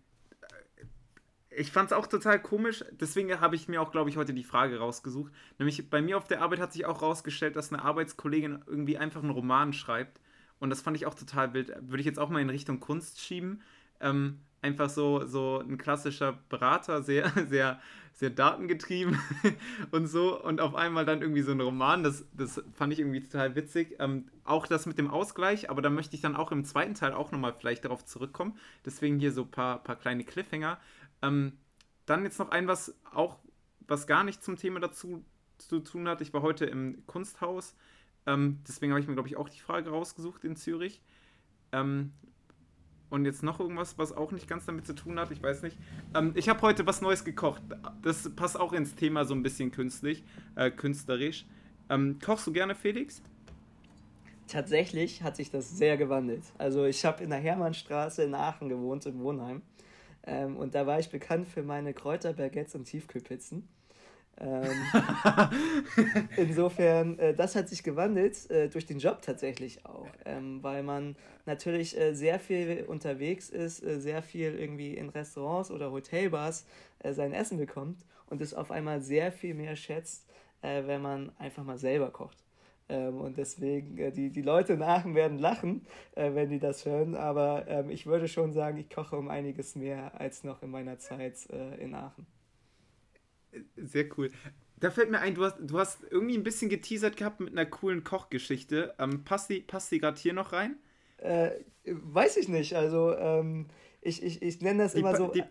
ich 1.55 1.71
fand 1.71 1.91
es 1.91 1.97
auch 1.97 2.07
total 2.07 2.41
komisch, 2.41 2.83
deswegen 2.91 3.39
habe 3.39 3.55
ich 3.55 3.67
mir 3.67 3.81
auch, 3.81 3.91
glaube 3.91 4.09
ich, 4.09 4.17
heute 4.17 4.33
die 4.33 4.43
Frage 4.43 4.79
rausgesucht. 4.79 5.31
Nämlich 5.59 5.89
bei 5.89 6.01
mir 6.01 6.17
auf 6.17 6.27
der 6.27 6.41
Arbeit 6.41 6.59
hat 6.59 6.73
sich 6.73 6.85
auch 6.85 7.01
rausgestellt, 7.01 7.55
dass 7.55 7.71
eine 7.71 7.83
Arbeitskollegin 7.83 8.63
irgendwie 8.65 8.97
einfach 8.97 9.21
einen 9.21 9.31
Roman 9.31 9.73
schreibt. 9.73 10.19
Und 10.59 10.69
das 10.69 10.81
fand 10.81 10.95
ich 10.95 11.05
auch 11.05 11.15
total 11.15 11.53
wild. 11.53 11.73
Würde 11.81 11.99
ich 11.99 12.05
jetzt 12.05 12.19
auch 12.19 12.29
mal 12.29 12.41
in 12.41 12.49
Richtung 12.49 12.79
Kunst 12.79 13.19
schieben. 13.19 13.61
Ähm, 13.99 14.39
einfach 14.63 14.89
so, 14.89 15.25
so 15.25 15.59
ein 15.59 15.77
klassischer 15.77 16.39
Berater, 16.49 17.03
sehr, 17.03 17.29
sehr, 17.49 17.79
sehr 18.13 18.29
datengetrieben 18.29 19.19
und 19.91 20.07
so. 20.07 20.41
Und 20.41 20.61
auf 20.61 20.75
einmal 20.75 21.05
dann 21.05 21.21
irgendwie 21.21 21.41
so 21.41 21.51
ein 21.51 21.59
Roman. 21.59 22.03
Das, 22.03 22.25
das 22.33 22.63
fand 22.73 22.93
ich 22.93 22.99
irgendwie 22.99 23.21
total 23.21 23.55
witzig. 23.55 23.97
Ähm, 23.99 24.29
auch 24.45 24.65
das 24.65 24.85
mit 24.85 24.97
dem 24.97 25.09
Ausgleich, 25.09 25.69
aber 25.69 25.81
da 25.81 25.89
möchte 25.89 26.15
ich 26.15 26.21
dann 26.21 26.35
auch 26.35 26.51
im 26.51 26.63
zweiten 26.63 26.95
Teil 26.95 27.13
auch 27.13 27.31
nochmal 27.31 27.53
vielleicht 27.53 27.85
darauf 27.85 28.05
zurückkommen. 28.05 28.57
Deswegen 28.85 29.19
hier 29.19 29.31
so 29.31 29.43
ein 29.43 29.51
paar, 29.51 29.83
paar 29.83 29.95
kleine 29.97 30.23
Cliffhanger. 30.23 30.79
Ähm, 31.23 31.57
dann 32.05 32.23
jetzt 32.23 32.37
noch 32.37 32.49
ein, 32.49 32.67
was 32.67 32.95
auch, 33.11 33.39
was 33.87 34.05
gar 34.05 34.23
nicht 34.23 34.43
zum 34.43 34.57
Thema 34.57 34.79
dazu 34.79 35.25
zu 35.57 35.79
tun 35.79 36.07
hat. 36.07 36.21
Ich 36.21 36.33
war 36.33 36.41
heute 36.41 36.65
im 36.65 37.03
Kunsthaus. 37.07 37.75
Ähm, 38.25 38.59
deswegen 38.67 38.91
habe 38.91 38.99
ich 39.01 39.07
mir, 39.07 39.13
glaube 39.13 39.29
ich, 39.29 39.37
auch 39.37 39.49
die 39.49 39.59
Frage 39.59 39.89
rausgesucht 39.89 40.43
in 40.43 40.55
Zürich. 40.55 41.01
Ähm, 41.71 42.13
und 43.09 43.25
jetzt 43.25 43.43
noch 43.43 43.59
irgendwas, 43.59 43.97
was 43.97 44.11
auch 44.11 44.31
nicht 44.31 44.47
ganz 44.47 44.65
damit 44.65 44.87
zu 44.87 44.93
tun 44.95 45.19
hat, 45.19 45.31
ich 45.31 45.41
weiß 45.41 45.61
nicht. 45.61 45.77
Ähm, 46.15 46.31
ich 46.35 46.49
habe 46.49 46.61
heute 46.61 46.85
was 46.85 47.01
Neues 47.01 47.23
gekocht. 47.23 47.61
Das 48.01 48.29
passt 48.35 48.59
auch 48.59 48.73
ins 48.73 48.95
Thema 48.95 49.23
so 49.25 49.33
ein 49.33 49.43
bisschen 49.43 49.71
künstlich, 49.71 50.23
äh, 50.55 50.71
künstlerisch. 50.71 51.45
Ähm, 51.89 52.17
kochst 52.23 52.47
du 52.47 52.51
gerne, 52.51 52.75
Felix? 52.75 53.21
Tatsächlich 54.47 55.23
hat 55.23 55.35
sich 55.35 55.51
das 55.51 55.77
sehr 55.77 55.95
gewandelt. 55.95 56.43
Also 56.57 56.85
ich 56.85 57.05
habe 57.05 57.23
in 57.23 57.29
der 57.29 57.39
Hermannstraße 57.39 58.23
in 58.23 58.35
Aachen 58.35 58.67
gewohnt, 58.67 59.05
im 59.05 59.19
Wohnheim. 59.19 59.61
Ähm, 60.25 60.57
und 60.57 60.75
da 60.75 60.87
war 60.87 60.99
ich 60.99 61.09
bekannt 61.09 61.47
für 61.47 61.63
meine 61.63 61.93
Kräuterbaguettes 61.93 62.75
und 62.75 62.85
Tiefkühlpizzen. 62.85 63.67
Ähm, 64.39 64.71
insofern, 66.37 67.19
äh, 67.19 67.33
das 67.35 67.55
hat 67.55 67.69
sich 67.69 67.83
gewandelt 67.83 68.49
äh, 68.49 68.67
durch 68.69 68.85
den 68.85 68.99
Job 68.99 69.21
tatsächlich 69.21 69.85
auch, 69.85 70.07
ähm, 70.25 70.63
weil 70.63 70.81
man 70.83 71.15
natürlich 71.45 71.97
äh, 71.99 72.13
sehr 72.15 72.39
viel 72.39 72.85
unterwegs 72.87 73.49
ist, 73.49 73.83
äh, 73.83 73.99
sehr 73.99 74.23
viel 74.23 74.55
irgendwie 74.57 74.95
in 74.97 75.09
Restaurants 75.09 75.69
oder 75.69 75.91
Hotelbars 75.91 76.65
äh, 76.99 77.13
sein 77.13 77.33
Essen 77.33 77.57
bekommt 77.57 78.05
und 78.27 78.41
es 78.41 78.53
auf 78.55 78.71
einmal 78.71 79.01
sehr 79.01 79.31
viel 79.31 79.53
mehr 79.53 79.75
schätzt, 79.75 80.25
äh, 80.61 80.83
wenn 80.87 81.01
man 81.01 81.31
einfach 81.37 81.63
mal 81.63 81.77
selber 81.77 82.09
kocht. 82.11 82.42
Ähm, 82.89 83.21
und 83.21 83.37
deswegen, 83.37 83.97
äh, 83.97 84.11
die, 84.11 84.29
die 84.29 84.41
Leute 84.41 84.73
in 84.73 84.81
Aachen 84.81 85.15
werden 85.15 85.39
lachen, 85.39 85.85
äh, 86.15 86.33
wenn 86.33 86.49
die 86.49 86.59
das 86.59 86.85
hören. 86.85 87.15
Aber 87.15 87.65
ähm, 87.67 87.89
ich 87.89 88.05
würde 88.05 88.27
schon 88.27 88.53
sagen, 88.53 88.77
ich 88.77 88.89
koche 88.89 89.15
um 89.15 89.29
einiges 89.29 89.75
mehr 89.75 90.19
als 90.19 90.43
noch 90.43 90.61
in 90.63 90.69
meiner 90.69 90.99
Zeit 90.99 91.49
äh, 91.49 91.75
in 91.81 91.95
Aachen. 91.95 92.25
Sehr 93.75 94.05
cool. 94.17 94.31
Da 94.77 94.91
fällt 94.91 95.11
mir 95.11 95.19
ein, 95.19 95.35
du 95.35 95.45
hast, 95.45 95.57
du 95.59 95.79
hast 95.79 96.03
irgendwie 96.09 96.37
ein 96.37 96.43
bisschen 96.43 96.69
geteasert 96.69 97.15
gehabt 97.15 97.39
mit 97.39 97.53
einer 97.53 97.65
coolen 97.65 98.03
Kochgeschichte. 98.03 98.93
Ähm, 98.99 99.23
passt 99.23 99.49
die, 99.49 99.61
passt 99.61 99.91
die 99.91 99.99
gerade 99.99 100.19
hier 100.19 100.33
noch 100.33 100.51
rein? 100.51 100.75
Äh, 101.17 101.51
weiß 101.85 102.37
ich 102.37 102.49
nicht. 102.49 102.75
Also, 102.75 103.15
ähm, 103.15 103.67
ich, 104.01 104.21
ich, 104.21 104.41
ich 104.41 104.59
nenne 104.61 104.83
das 104.83 104.93
die, 104.93 104.99
immer 104.99 105.15
so 105.15 105.27
die, 105.27 105.43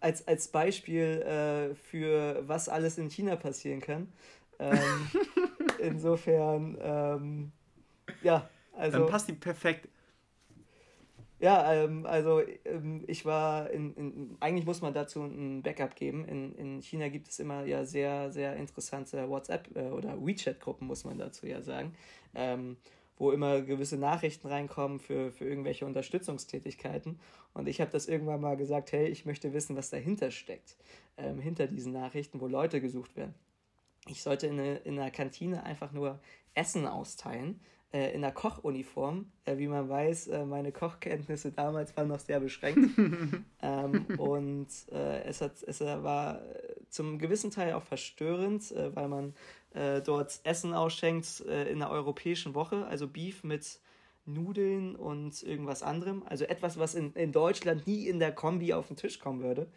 als, 0.00 0.26
als 0.26 0.48
Beispiel 0.48 1.22
äh, 1.22 1.74
für 1.74 2.42
was 2.46 2.68
alles 2.68 2.98
in 2.98 3.10
China 3.10 3.36
passieren 3.36 3.80
kann. 3.80 4.12
Ähm, 4.60 5.08
insofern, 5.78 6.78
ähm, 6.80 7.52
ja, 8.22 8.48
also. 8.76 8.98
Dann 8.98 9.08
passt 9.08 9.28
die 9.28 9.32
perfekt. 9.32 9.88
Ja, 11.40 11.72
ähm, 11.72 12.04
also 12.04 12.42
ähm, 12.66 13.02
ich 13.06 13.24
war 13.24 13.70
in, 13.70 13.94
in, 13.94 14.36
eigentlich 14.40 14.66
muss 14.66 14.82
man 14.82 14.92
dazu 14.92 15.22
ein 15.22 15.62
Backup 15.62 15.96
geben. 15.96 16.26
In, 16.26 16.54
in 16.56 16.82
China 16.82 17.08
gibt 17.08 17.28
es 17.28 17.38
immer 17.38 17.64
ja 17.64 17.86
sehr, 17.86 18.30
sehr 18.30 18.56
interessante 18.56 19.26
WhatsApp- 19.26 19.74
äh, 19.74 19.88
oder 19.88 20.18
WeChat-Gruppen, 20.22 20.86
muss 20.86 21.04
man 21.04 21.16
dazu 21.16 21.46
ja 21.46 21.62
sagen, 21.62 21.94
ähm, 22.34 22.76
wo 23.16 23.32
immer 23.32 23.62
gewisse 23.62 23.96
Nachrichten 23.96 24.48
reinkommen 24.48 24.98
für, 24.98 25.32
für 25.32 25.46
irgendwelche 25.46 25.86
Unterstützungstätigkeiten. 25.86 27.18
Und 27.54 27.68
ich 27.68 27.80
habe 27.80 27.90
das 27.90 28.06
irgendwann 28.06 28.42
mal 28.42 28.58
gesagt, 28.58 28.92
hey, 28.92 29.06
ich 29.08 29.24
möchte 29.24 29.54
wissen, 29.54 29.76
was 29.76 29.88
dahinter 29.88 30.30
steckt, 30.30 30.76
ähm, 31.16 31.40
hinter 31.40 31.66
diesen 31.68 31.94
Nachrichten, 31.94 32.42
wo 32.42 32.48
Leute 32.48 32.82
gesucht 32.82 33.16
werden 33.16 33.34
ich 34.10 34.22
sollte 34.22 34.46
in, 34.46 34.58
eine, 34.58 34.76
in 34.78 34.98
einer 34.98 35.10
Kantine 35.10 35.62
einfach 35.64 35.92
nur 35.92 36.18
Essen 36.54 36.86
austeilen 36.86 37.60
äh, 37.92 38.12
in 38.14 38.22
der 38.22 38.32
Kochuniform. 38.32 39.26
Äh, 39.44 39.58
wie 39.58 39.68
man 39.68 39.88
weiß, 39.88 40.28
äh, 40.28 40.44
meine 40.44 40.72
Kochkenntnisse 40.72 41.52
damals 41.52 41.96
waren 41.96 42.08
noch 42.08 42.20
sehr 42.20 42.40
beschränkt. 42.40 42.98
ähm, 43.62 44.06
und 44.18 44.68
äh, 44.92 45.24
es, 45.24 45.40
hat, 45.40 45.62
es 45.66 45.80
war 45.80 46.40
zum 46.88 47.18
gewissen 47.18 47.50
Teil 47.50 47.74
auch 47.74 47.82
verstörend, 47.82 48.70
äh, 48.72 48.94
weil 48.94 49.08
man 49.08 49.34
äh, 49.74 50.00
dort 50.02 50.40
Essen 50.44 50.74
ausschenkt 50.74 51.40
in 51.40 51.78
der 51.78 51.90
europäischen 51.90 52.54
Woche, 52.54 52.86
also 52.86 53.06
Beef 53.06 53.44
mit 53.44 53.80
Nudeln 54.26 54.96
und 54.96 55.42
irgendwas 55.42 55.82
anderem. 55.82 56.22
Also 56.26 56.44
etwas, 56.44 56.78
was 56.78 56.94
in, 56.94 57.12
in 57.14 57.32
Deutschland 57.32 57.86
nie 57.86 58.08
in 58.08 58.18
der 58.18 58.32
Kombi 58.32 58.72
auf 58.72 58.88
den 58.88 58.96
Tisch 58.96 59.18
kommen 59.18 59.42
würde. 59.42 59.68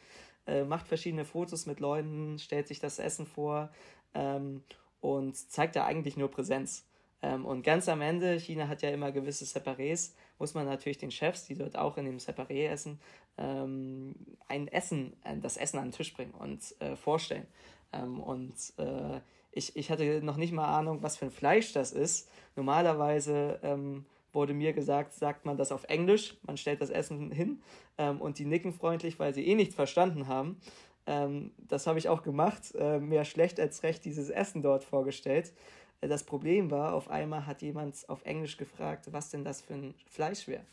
macht 0.67 0.87
verschiedene 0.87 1.25
Fotos 1.25 1.65
mit 1.65 1.79
Leuten, 1.79 2.37
stellt 2.39 2.67
sich 2.67 2.79
das 2.79 2.99
Essen 2.99 3.25
vor 3.25 3.71
ähm, 4.13 4.63
und 5.01 5.35
zeigt 5.35 5.75
da 5.75 5.85
eigentlich 5.85 6.17
nur 6.17 6.29
Präsenz. 6.31 6.85
Ähm, 7.21 7.45
und 7.45 7.63
ganz 7.63 7.87
am 7.89 8.01
Ende, 8.01 8.39
China 8.39 8.67
hat 8.67 8.81
ja 8.81 8.89
immer 8.89 9.11
gewisse 9.11 9.45
Separés, 9.45 10.13
muss 10.39 10.53
man 10.53 10.65
natürlich 10.65 10.97
den 10.97 11.11
Chefs, 11.11 11.45
die 11.45 11.55
dort 11.55 11.77
auch 11.77 11.97
in 11.97 12.05
dem 12.05 12.17
Separé 12.17 12.67
essen, 12.67 12.99
ähm, 13.37 14.15
ein 14.47 14.67
Essen, 14.67 15.13
das 15.41 15.57
Essen 15.57 15.77
an 15.79 15.85
den 15.85 15.91
Tisch 15.93 16.13
bringen 16.13 16.33
und 16.33 16.61
äh, 16.79 16.95
vorstellen. 16.95 17.47
Ähm, 17.93 18.19
und 18.19 18.55
äh, 18.77 19.21
ich, 19.51 19.75
ich 19.75 19.91
hatte 19.91 20.21
noch 20.23 20.37
nicht 20.37 20.51
mal 20.51 20.65
Ahnung, 20.65 21.01
was 21.01 21.17
für 21.17 21.25
ein 21.25 21.31
Fleisch 21.31 21.73
das 21.73 21.91
ist. 21.91 22.29
Normalerweise 22.55 23.59
ähm, 23.63 24.05
wurde 24.33 24.53
mir 24.53 24.73
gesagt, 24.73 25.13
sagt 25.13 25.45
man 25.45 25.57
das 25.57 25.71
auf 25.71 25.83
Englisch, 25.85 26.37
man 26.43 26.57
stellt 26.57 26.81
das 26.81 26.89
Essen 26.89 27.31
hin 27.31 27.61
ähm, 27.97 28.19
und 28.19 28.39
die 28.39 28.45
nicken 28.45 28.73
freundlich, 28.73 29.19
weil 29.19 29.33
sie 29.33 29.47
eh 29.47 29.55
nichts 29.55 29.75
verstanden 29.75 30.27
haben. 30.27 30.59
Ähm, 31.05 31.51
das 31.57 31.87
habe 31.87 31.99
ich 31.99 32.09
auch 32.09 32.23
gemacht, 32.23 32.73
äh, 32.75 32.99
mehr 32.99 33.25
schlecht 33.25 33.59
als 33.59 33.83
recht 33.83 34.05
dieses 34.05 34.29
Essen 34.29 34.61
dort 34.61 34.83
vorgestellt. 34.83 35.53
Äh, 36.01 36.07
das 36.07 36.23
Problem 36.23 36.71
war, 36.71 36.93
auf 36.93 37.09
einmal 37.09 37.45
hat 37.45 37.61
jemand 37.61 38.07
auf 38.09 38.23
Englisch 38.25 38.57
gefragt, 38.57 39.11
was 39.11 39.29
denn 39.29 39.43
das 39.43 39.61
für 39.61 39.73
ein 39.73 39.93
Fleisch 40.07 40.47
wäre. 40.47 40.63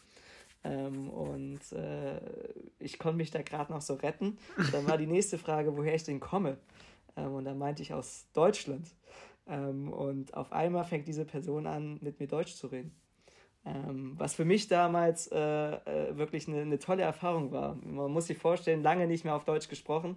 Ähm, 0.63 1.09
und 1.09 1.73
äh, 1.73 2.21
ich 2.79 2.99
konnte 2.99 3.17
mich 3.17 3.31
da 3.31 3.43
gerade 3.43 3.73
noch 3.73 3.81
so 3.81 3.95
retten. 3.95 4.39
Dann 4.73 4.87
war 4.87 4.99
die 4.99 5.07
nächste 5.07 5.39
Frage, 5.39 5.77
woher 5.77 5.95
ich 5.95 6.05
denn 6.05 6.21
komme. 6.21 6.59
Ähm, 7.17 7.35
und 7.35 7.45
dann 7.45 7.59
meinte 7.59 7.83
ich 7.83 7.95
aus 7.95 8.27
Deutschland. 8.35 8.87
Ähm, 9.47 9.93
und 9.93 10.35
auf 10.35 10.53
einmal 10.53 10.85
fängt 10.85 11.09
diese 11.09 11.25
Person 11.25 11.67
an, 11.67 11.99
mit 12.03 12.21
mir 12.21 12.29
Deutsch 12.29 12.55
zu 12.55 12.67
reden. 12.67 12.95
Ähm, 13.67 14.15
was 14.17 14.35
für 14.35 14.47
mich 14.47 14.69
damals 14.69 15.27
äh, 15.27 15.39
äh, 15.39 16.17
wirklich 16.17 16.49
eine, 16.49 16.63
eine 16.63 16.79
tolle 16.79 17.03
Erfahrung 17.03 17.53
war. 17.53 17.77
Man 17.85 18.11
muss 18.11 18.27
sich 18.27 18.39
vorstellen, 18.39 18.83
lange 18.83 19.07
nicht 19.07 19.25
mehr 19.25 19.35
auf 19.35 19.45
Deutsch 19.45 19.69
gesprochen. 19.69 20.17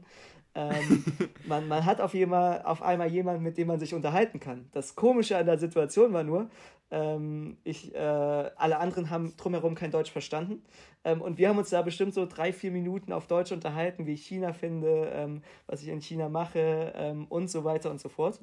Ähm, 0.56 1.04
man, 1.46 1.68
man 1.68 1.86
hat 1.86 2.00
auf, 2.00 2.14
einmal, 2.14 2.62
auf 2.64 2.82
einmal 2.82 3.12
jemanden, 3.12 3.44
mit 3.44 3.58
dem 3.58 3.68
man 3.68 3.80
sich 3.80 3.94
unterhalten 3.94 4.40
kann. 4.40 4.70
Das 4.72 4.96
Komische 4.96 5.38
an 5.38 5.46
der 5.46 5.58
Situation 5.58 6.14
war 6.14 6.24
nur, 6.24 6.50
ähm, 6.90 7.58
ich, 7.66 7.94
äh, 7.94 7.98
alle 7.98 8.78
anderen 8.78 9.10
haben 9.10 9.36
drumherum 9.36 9.76
kein 9.76 9.92
Deutsch 9.92 10.12
verstanden. 10.12 10.64
Ähm, 11.04 11.22
und 11.22 11.38
wir 11.38 11.50
haben 11.50 11.58
uns 11.58 11.70
da 11.70 11.82
bestimmt 11.82 12.14
so 12.14 12.26
drei, 12.26 12.54
vier 12.54 12.72
Minuten 12.72 13.12
auf 13.12 13.28
Deutsch 13.28 13.52
unterhalten, 13.52 14.06
wie 14.06 14.14
ich 14.14 14.26
China 14.26 14.54
finde, 14.54 15.12
ähm, 15.14 15.42
was 15.68 15.82
ich 15.82 15.90
in 15.90 16.02
China 16.02 16.30
mache 16.30 16.94
ähm, 16.96 17.26
und 17.28 17.50
so 17.50 17.66
weiter 17.66 17.92
und 17.92 18.00
so 18.00 18.08
fort. 18.08 18.40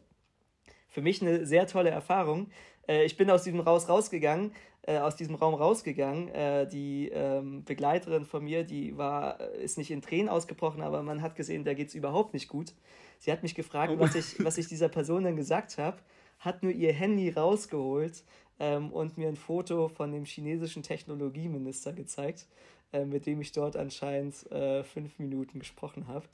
Für 0.89 1.01
mich 1.01 1.23
eine 1.23 1.47
sehr 1.47 1.69
tolle 1.69 1.91
Erfahrung. 1.91 2.51
Äh, 2.91 3.05
ich 3.05 3.17
bin 3.17 3.31
aus 3.31 3.45
diesem 3.45 3.61
Raus 3.61 3.89
rausgegangen, 3.89 4.53
äh, 4.83 4.99
aus 4.99 5.17
diesem 5.17 5.37
Raum 5.37 5.55
rausgegangen. 5.55 6.29
Äh, 6.29 6.67
die 6.67 7.09
ähm, 7.09 7.65
Begleiterin 7.65 8.25
von 8.25 8.45
mir, 8.45 8.65
die 8.65 8.97
war, 8.99 9.41
äh, 9.41 9.63
ist 9.63 9.79
nicht 9.79 9.91
in 9.91 10.03
Tränen 10.03 10.29
ausgebrochen, 10.29 10.83
aber 10.83 11.03
man 11.03 11.23
hat 11.23 11.37
gesehen, 11.37 11.65
da 11.65 11.75
geht 11.75 11.89
es 11.89 11.95
überhaupt 11.95 12.35
nicht 12.35 12.49
gut. 12.49 12.75
Sie 13.19 13.31
hat 13.31 13.43
mich 13.43 13.55
gefragt, 13.55 13.93
oh. 13.95 14.01
was, 14.01 14.15
ich, 14.15 14.45
was 14.45 14.59
ich 14.59 14.67
dieser 14.67 14.89
Person 14.89 15.25
dann 15.25 15.37
gesagt 15.37 15.79
habe, 15.79 15.99
hat 16.41 16.63
nur 16.63 16.73
ihr 16.73 16.93
Handy 16.93 17.31
rausgeholt 17.31 18.25
ähm, 18.59 18.91
und 18.93 19.19
mir 19.19 19.29
ein 19.29 19.37
Foto 19.37 19.89
von 19.89 20.11
dem 20.11 20.25
chinesischen 20.25 20.83
Technologieminister 20.83 21.93
gezeigt, 21.93 22.47
äh, 22.93 23.05
mit 23.05 23.27
dem 23.27 23.41
ich 23.41 23.53
dort 23.53 23.77
anscheinend 23.77 24.51
äh, 24.51 24.83
fünf 24.83 25.19
Minuten 25.19 25.59
gesprochen 25.59 26.09
habe. 26.09 26.25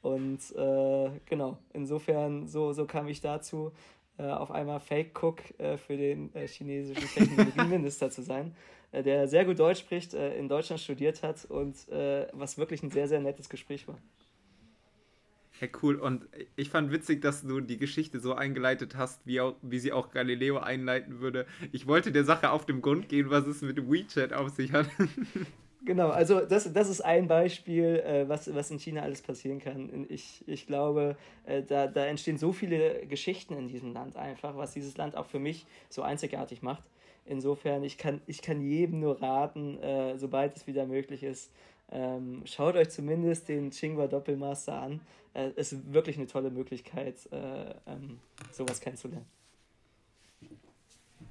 Und 0.00 0.38
äh, 0.54 1.10
genau, 1.26 1.58
insofern, 1.72 2.46
so, 2.46 2.72
so 2.72 2.86
kam 2.86 3.08
ich 3.08 3.20
dazu, 3.20 3.72
auf 4.22 4.50
einmal 4.50 4.80
Fake-Cook 4.80 5.58
äh, 5.58 5.76
für 5.76 5.96
den 5.96 6.34
äh, 6.34 6.46
chinesischen 6.46 7.08
Technologieminister 7.08 8.10
zu 8.10 8.22
sein, 8.22 8.54
äh, 8.92 9.02
der 9.02 9.28
sehr 9.28 9.44
gut 9.44 9.58
Deutsch 9.58 9.80
spricht, 9.80 10.14
äh, 10.14 10.36
in 10.36 10.48
Deutschland 10.48 10.80
studiert 10.80 11.22
hat 11.22 11.44
und 11.44 11.76
was 12.32 12.58
wirklich 12.58 12.82
ein 12.82 12.90
sehr, 12.90 13.08
sehr 13.08 13.20
nettes 13.20 13.48
Gespräch 13.48 13.86
war. 13.88 13.98
Ja, 15.60 15.68
cool. 15.82 15.96
Und 15.96 16.28
ich 16.54 16.70
fand 16.70 16.92
witzig, 16.92 17.20
dass 17.20 17.42
du 17.42 17.60
die 17.60 17.78
Geschichte 17.78 18.20
so 18.20 18.34
eingeleitet 18.34 18.96
hast, 18.96 19.26
wie, 19.26 19.40
auch, 19.40 19.56
wie 19.62 19.80
sie 19.80 19.92
auch 19.92 20.12
Galileo 20.12 20.58
einleiten 20.58 21.20
würde. 21.20 21.46
Ich 21.72 21.88
wollte 21.88 22.12
der 22.12 22.24
Sache 22.24 22.50
auf 22.50 22.64
den 22.64 22.80
Grund 22.80 23.08
gehen, 23.08 23.30
was 23.30 23.46
es 23.46 23.60
mit 23.62 23.90
WeChat 23.90 24.32
auf 24.32 24.50
sich 24.50 24.72
hat. 24.72 24.86
Genau, 25.88 26.10
also 26.10 26.40
das, 26.40 26.70
das 26.70 26.90
ist 26.90 27.00
ein 27.00 27.28
Beispiel, 27.28 28.02
äh, 28.04 28.28
was, 28.28 28.54
was 28.54 28.70
in 28.70 28.78
China 28.78 29.00
alles 29.00 29.22
passieren 29.22 29.58
kann. 29.58 30.04
Ich, 30.10 30.46
ich 30.46 30.66
glaube, 30.66 31.16
äh, 31.46 31.62
da, 31.62 31.86
da 31.86 32.04
entstehen 32.04 32.36
so 32.36 32.52
viele 32.52 33.06
Geschichten 33.06 33.56
in 33.56 33.68
diesem 33.68 33.94
Land 33.94 34.14
einfach, 34.18 34.54
was 34.58 34.74
dieses 34.74 34.98
Land 34.98 35.16
auch 35.16 35.24
für 35.24 35.38
mich 35.38 35.64
so 35.88 36.02
einzigartig 36.02 36.60
macht. 36.60 36.82
Insofern, 37.24 37.84
ich 37.84 37.96
kann, 37.96 38.20
ich 38.26 38.42
kann 38.42 38.60
jedem 38.60 39.00
nur 39.00 39.22
raten, 39.22 39.78
äh, 39.78 40.18
sobald 40.18 40.54
es 40.56 40.66
wieder 40.66 40.84
möglich 40.84 41.22
ist, 41.22 41.50
ähm, 41.90 42.42
schaut 42.44 42.76
euch 42.76 42.90
zumindest 42.90 43.48
den 43.48 43.70
Tsinghua 43.70 44.08
Doppelmaster 44.08 44.78
an. 44.78 45.00
Äh, 45.32 45.52
es 45.56 45.72
ist 45.72 45.90
wirklich 45.94 46.18
eine 46.18 46.26
tolle 46.26 46.50
Möglichkeit, 46.50 47.16
äh, 47.32 47.70
ähm, 47.86 48.18
sowas 48.52 48.78
kennenzulernen. 48.82 49.24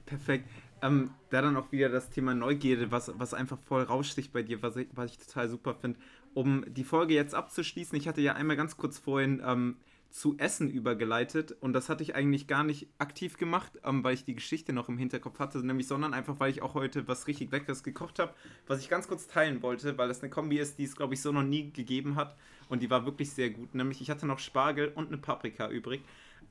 Perfekt. 0.07 0.49
Ähm, 0.81 1.11
da 1.29 1.41
dann 1.41 1.57
auch 1.57 1.71
wieder 1.71 1.89
das 1.89 2.09
Thema 2.09 2.33
Neugierde, 2.35 2.91
was, 2.91 3.11
was 3.17 3.33
einfach 3.33 3.57
voll 3.65 3.83
raussticht 3.83 4.31
bei 4.31 4.43
dir, 4.43 4.61
was 4.61 4.75
ich, 4.75 4.87
was 4.93 5.11
ich 5.11 5.17
total 5.17 5.49
super 5.49 5.75
finde. 5.75 5.99
Um 6.33 6.63
die 6.67 6.83
Folge 6.83 7.15
jetzt 7.15 7.33
abzuschließen, 7.33 7.97
ich 7.97 8.07
hatte 8.07 8.21
ja 8.21 8.33
einmal 8.33 8.57
ganz 8.57 8.77
kurz 8.77 8.99
vorhin 8.99 9.41
ähm, 9.43 9.77
zu 10.09 10.37
Essen 10.37 10.69
übergeleitet 10.69 11.55
und 11.59 11.73
das 11.73 11.89
hatte 11.89 12.03
ich 12.03 12.15
eigentlich 12.15 12.47
gar 12.47 12.63
nicht 12.63 12.87
aktiv 12.97 13.37
gemacht, 13.37 13.71
ähm, 13.83 14.03
weil 14.03 14.13
ich 14.13 14.23
die 14.23 14.35
Geschichte 14.35 14.73
noch 14.73 14.89
im 14.89 14.97
Hinterkopf 14.97 15.39
hatte, 15.39 15.59
nämlich 15.65 15.87
sondern 15.87 16.13
einfach, 16.13 16.39
weil 16.39 16.51
ich 16.51 16.61
auch 16.61 16.75
heute 16.75 17.07
was 17.07 17.27
richtig 17.27 17.51
Leckeres 17.51 17.83
gekocht 17.83 18.19
habe, 18.19 18.33
was 18.67 18.79
ich 18.79 18.89
ganz 18.89 19.07
kurz 19.07 19.27
teilen 19.27 19.61
wollte, 19.61 19.97
weil 19.97 20.07
das 20.07 20.21
eine 20.21 20.29
Kombi 20.29 20.59
ist, 20.59 20.79
die 20.79 20.83
es, 20.83 20.95
glaube 20.95 21.13
ich, 21.13 21.21
so 21.21 21.31
noch 21.31 21.43
nie 21.43 21.71
gegeben 21.71 22.15
hat 22.15 22.35
und 22.69 22.81
die 22.81 22.89
war 22.89 23.05
wirklich 23.05 23.31
sehr 23.31 23.49
gut. 23.49 23.75
Nämlich 23.75 24.01
ich 24.01 24.09
hatte 24.09 24.25
noch 24.25 24.39
Spargel 24.39 24.91
und 24.95 25.07
eine 25.07 25.17
Paprika 25.17 25.69
übrig 25.69 26.01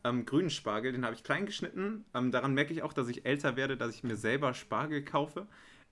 ähm, 0.07 0.25
grünen 0.25 0.51
Spargel, 0.51 0.93
den 0.93 1.05
habe 1.05 1.15
ich 1.15 1.25
klein 1.25 1.47
geschnitten. 1.47 2.05
Ähm, 2.15 2.31
daran 2.31 2.55
merke 2.55 2.73
ich 2.73 2.83
auch, 2.83 2.93
dass 2.93 3.09
ich 3.09 3.27
älter 3.27 3.57
werde, 3.57 3.77
dass 3.77 3.95
ich 3.95 4.05
mir 4.05 4.17
selber 4.17 4.55
Spargel 4.55 5.05
kaufe. 5.05 5.47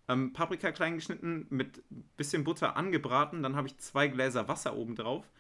Ähm, 0.09 0.33
Paprika 0.33 0.71
klein 0.73 0.95
geschnitten, 0.95 1.47
mit 1.51 1.83
bisschen 2.17 2.45
Butter 2.45 2.77
angebraten. 2.77 3.43
Dann 3.43 3.57
habe 3.57 3.67
ich 3.67 3.79
zwei 3.79 4.09
Gläser 4.09 4.49
Wasser 4.49 4.77
oben 4.77 4.95
drauf. 4.95 5.31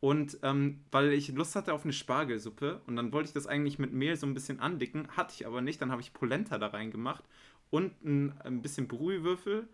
Und 0.00 0.38
ähm, 0.42 0.80
weil 0.90 1.12
ich 1.12 1.28
Lust 1.28 1.54
hatte 1.54 1.72
auf 1.74 1.84
eine 1.84 1.92
Spargelsuppe 1.92 2.82
und 2.86 2.96
dann 2.96 3.12
wollte 3.12 3.28
ich 3.28 3.34
das 3.34 3.46
eigentlich 3.46 3.78
mit 3.78 3.92
Mehl 3.92 4.16
so 4.16 4.26
ein 4.26 4.34
bisschen 4.34 4.58
andicken, 4.58 5.06
hatte 5.16 5.34
ich 5.34 5.46
aber 5.46 5.60
nicht. 5.60 5.80
Dann 5.80 5.92
habe 5.92 6.02
ich 6.02 6.12
Polenta 6.12 6.58
da 6.58 6.68
reingemacht 6.68 7.24
und 7.70 8.04
ein, 8.04 8.34
ein 8.40 8.62
bisschen 8.62 8.88
Brühwürfel 8.88 9.68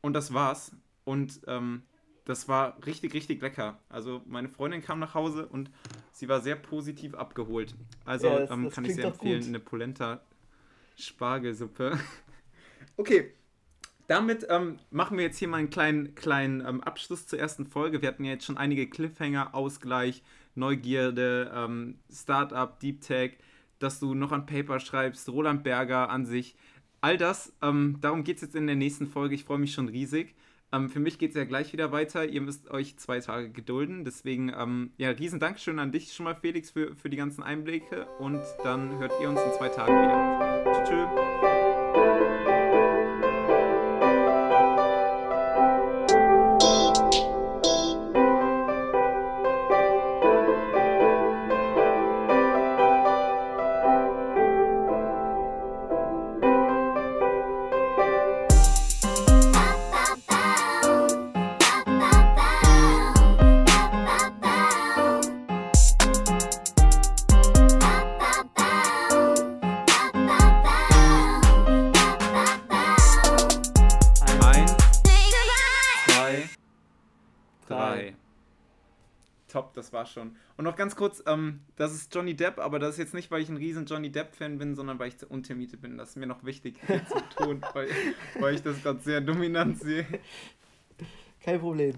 und 0.00 0.12
das 0.12 0.32
war's. 0.32 0.76
Und 1.04 1.40
ähm, 1.48 1.82
das 2.24 2.48
war 2.48 2.76
richtig, 2.86 3.14
richtig 3.14 3.40
lecker. 3.42 3.78
Also 3.88 4.22
meine 4.26 4.48
Freundin 4.48 4.82
kam 4.82 4.98
nach 4.98 5.14
Hause 5.14 5.46
und 5.46 5.70
sie 6.12 6.28
war 6.28 6.40
sehr 6.40 6.56
positiv 6.56 7.14
abgeholt. 7.14 7.74
Also 8.04 8.28
ja, 8.28 8.40
das, 8.40 8.50
ähm, 8.50 8.64
das 8.64 8.74
kann 8.74 8.84
ich 8.84 8.94
sehr 8.94 9.06
empfehlen, 9.06 9.40
gut. 9.40 9.48
eine 9.48 9.60
Polenta 9.60 10.20
Spargelsuppe. 10.96 11.98
okay, 12.96 13.32
damit 14.06 14.46
ähm, 14.50 14.78
machen 14.90 15.16
wir 15.16 15.24
jetzt 15.24 15.38
hier 15.38 15.48
mal 15.48 15.58
einen 15.58 15.70
kleinen, 15.70 16.14
kleinen 16.14 16.60
ähm, 16.60 16.80
Abschluss 16.82 17.26
zur 17.26 17.38
ersten 17.38 17.66
Folge. 17.66 18.02
Wir 18.02 18.08
hatten 18.08 18.24
ja 18.24 18.32
jetzt 18.32 18.44
schon 18.44 18.58
einige 18.58 18.88
Cliffhanger, 18.88 19.54
Ausgleich, 19.54 20.22
Neugierde, 20.54 21.50
ähm, 21.54 21.98
Startup, 22.12 22.78
Deep 22.78 23.00
Tech, 23.00 23.38
dass 23.78 24.00
du 24.00 24.14
noch 24.14 24.32
an 24.32 24.46
Paper 24.46 24.80
schreibst, 24.80 25.28
Roland 25.28 25.64
Berger 25.64 26.10
an 26.10 26.26
sich. 26.26 26.56
All 27.00 27.16
das, 27.16 27.52
ähm, 27.62 27.98
darum 28.00 28.22
geht 28.22 28.36
es 28.36 28.42
jetzt 28.42 28.54
in 28.54 28.66
der 28.66 28.76
nächsten 28.76 29.08
Folge. 29.08 29.34
Ich 29.34 29.44
freue 29.44 29.58
mich 29.58 29.72
schon 29.72 29.88
riesig. 29.88 30.34
Ähm, 30.72 30.88
für 30.88 31.00
mich 31.00 31.18
geht 31.18 31.30
es 31.30 31.36
ja 31.36 31.44
gleich 31.44 31.72
wieder 31.72 31.92
weiter. 31.92 32.24
Ihr 32.24 32.40
müsst 32.40 32.70
euch 32.70 32.96
zwei 32.96 33.20
Tage 33.20 33.50
gedulden. 33.50 34.04
Deswegen, 34.04 34.52
ähm, 34.56 34.92
ja, 34.96 35.10
riesen 35.10 35.38
Dankeschön 35.38 35.78
an 35.78 35.92
dich 35.92 36.12
schon 36.12 36.24
mal, 36.24 36.34
Felix, 36.34 36.70
für, 36.70 36.94
für 36.96 37.10
die 37.10 37.16
ganzen 37.16 37.42
Einblicke. 37.42 38.06
Und 38.18 38.42
dann 38.64 38.98
hört 38.98 39.12
ihr 39.20 39.28
uns 39.28 39.40
in 39.40 39.52
zwei 39.52 39.68
Tagen 39.68 39.92
wieder. 39.92 40.84
Tschüss. 40.84 41.61
Und 80.62 80.66
noch 80.66 80.76
ganz 80.76 80.94
kurz, 80.94 81.20
ähm, 81.26 81.58
das 81.74 81.92
ist 81.92 82.14
Johnny 82.14 82.34
Depp, 82.34 82.60
aber 82.60 82.78
das 82.78 82.90
ist 82.90 82.98
jetzt 82.98 83.14
nicht, 83.14 83.32
weil 83.32 83.42
ich 83.42 83.48
ein 83.48 83.56
riesen 83.56 83.84
Johnny 83.84 84.12
Depp-Fan 84.12 84.58
bin, 84.58 84.76
sondern 84.76 84.96
weil 85.00 85.08
ich 85.08 85.18
zu 85.18 85.26
Untermiete 85.26 85.76
bin. 85.76 85.98
Das 85.98 86.10
ist 86.10 86.16
mir 86.16 86.28
noch 86.28 86.44
wichtig 86.44 86.78
zu 87.08 87.20
tun, 87.36 87.64
weil, 87.72 87.88
weil 88.38 88.54
ich 88.54 88.62
das 88.62 88.80
gerade 88.80 89.00
sehr 89.00 89.20
dominant 89.20 89.80
sehe. 89.80 90.06
Kein 91.42 91.58
Problem. 91.58 91.96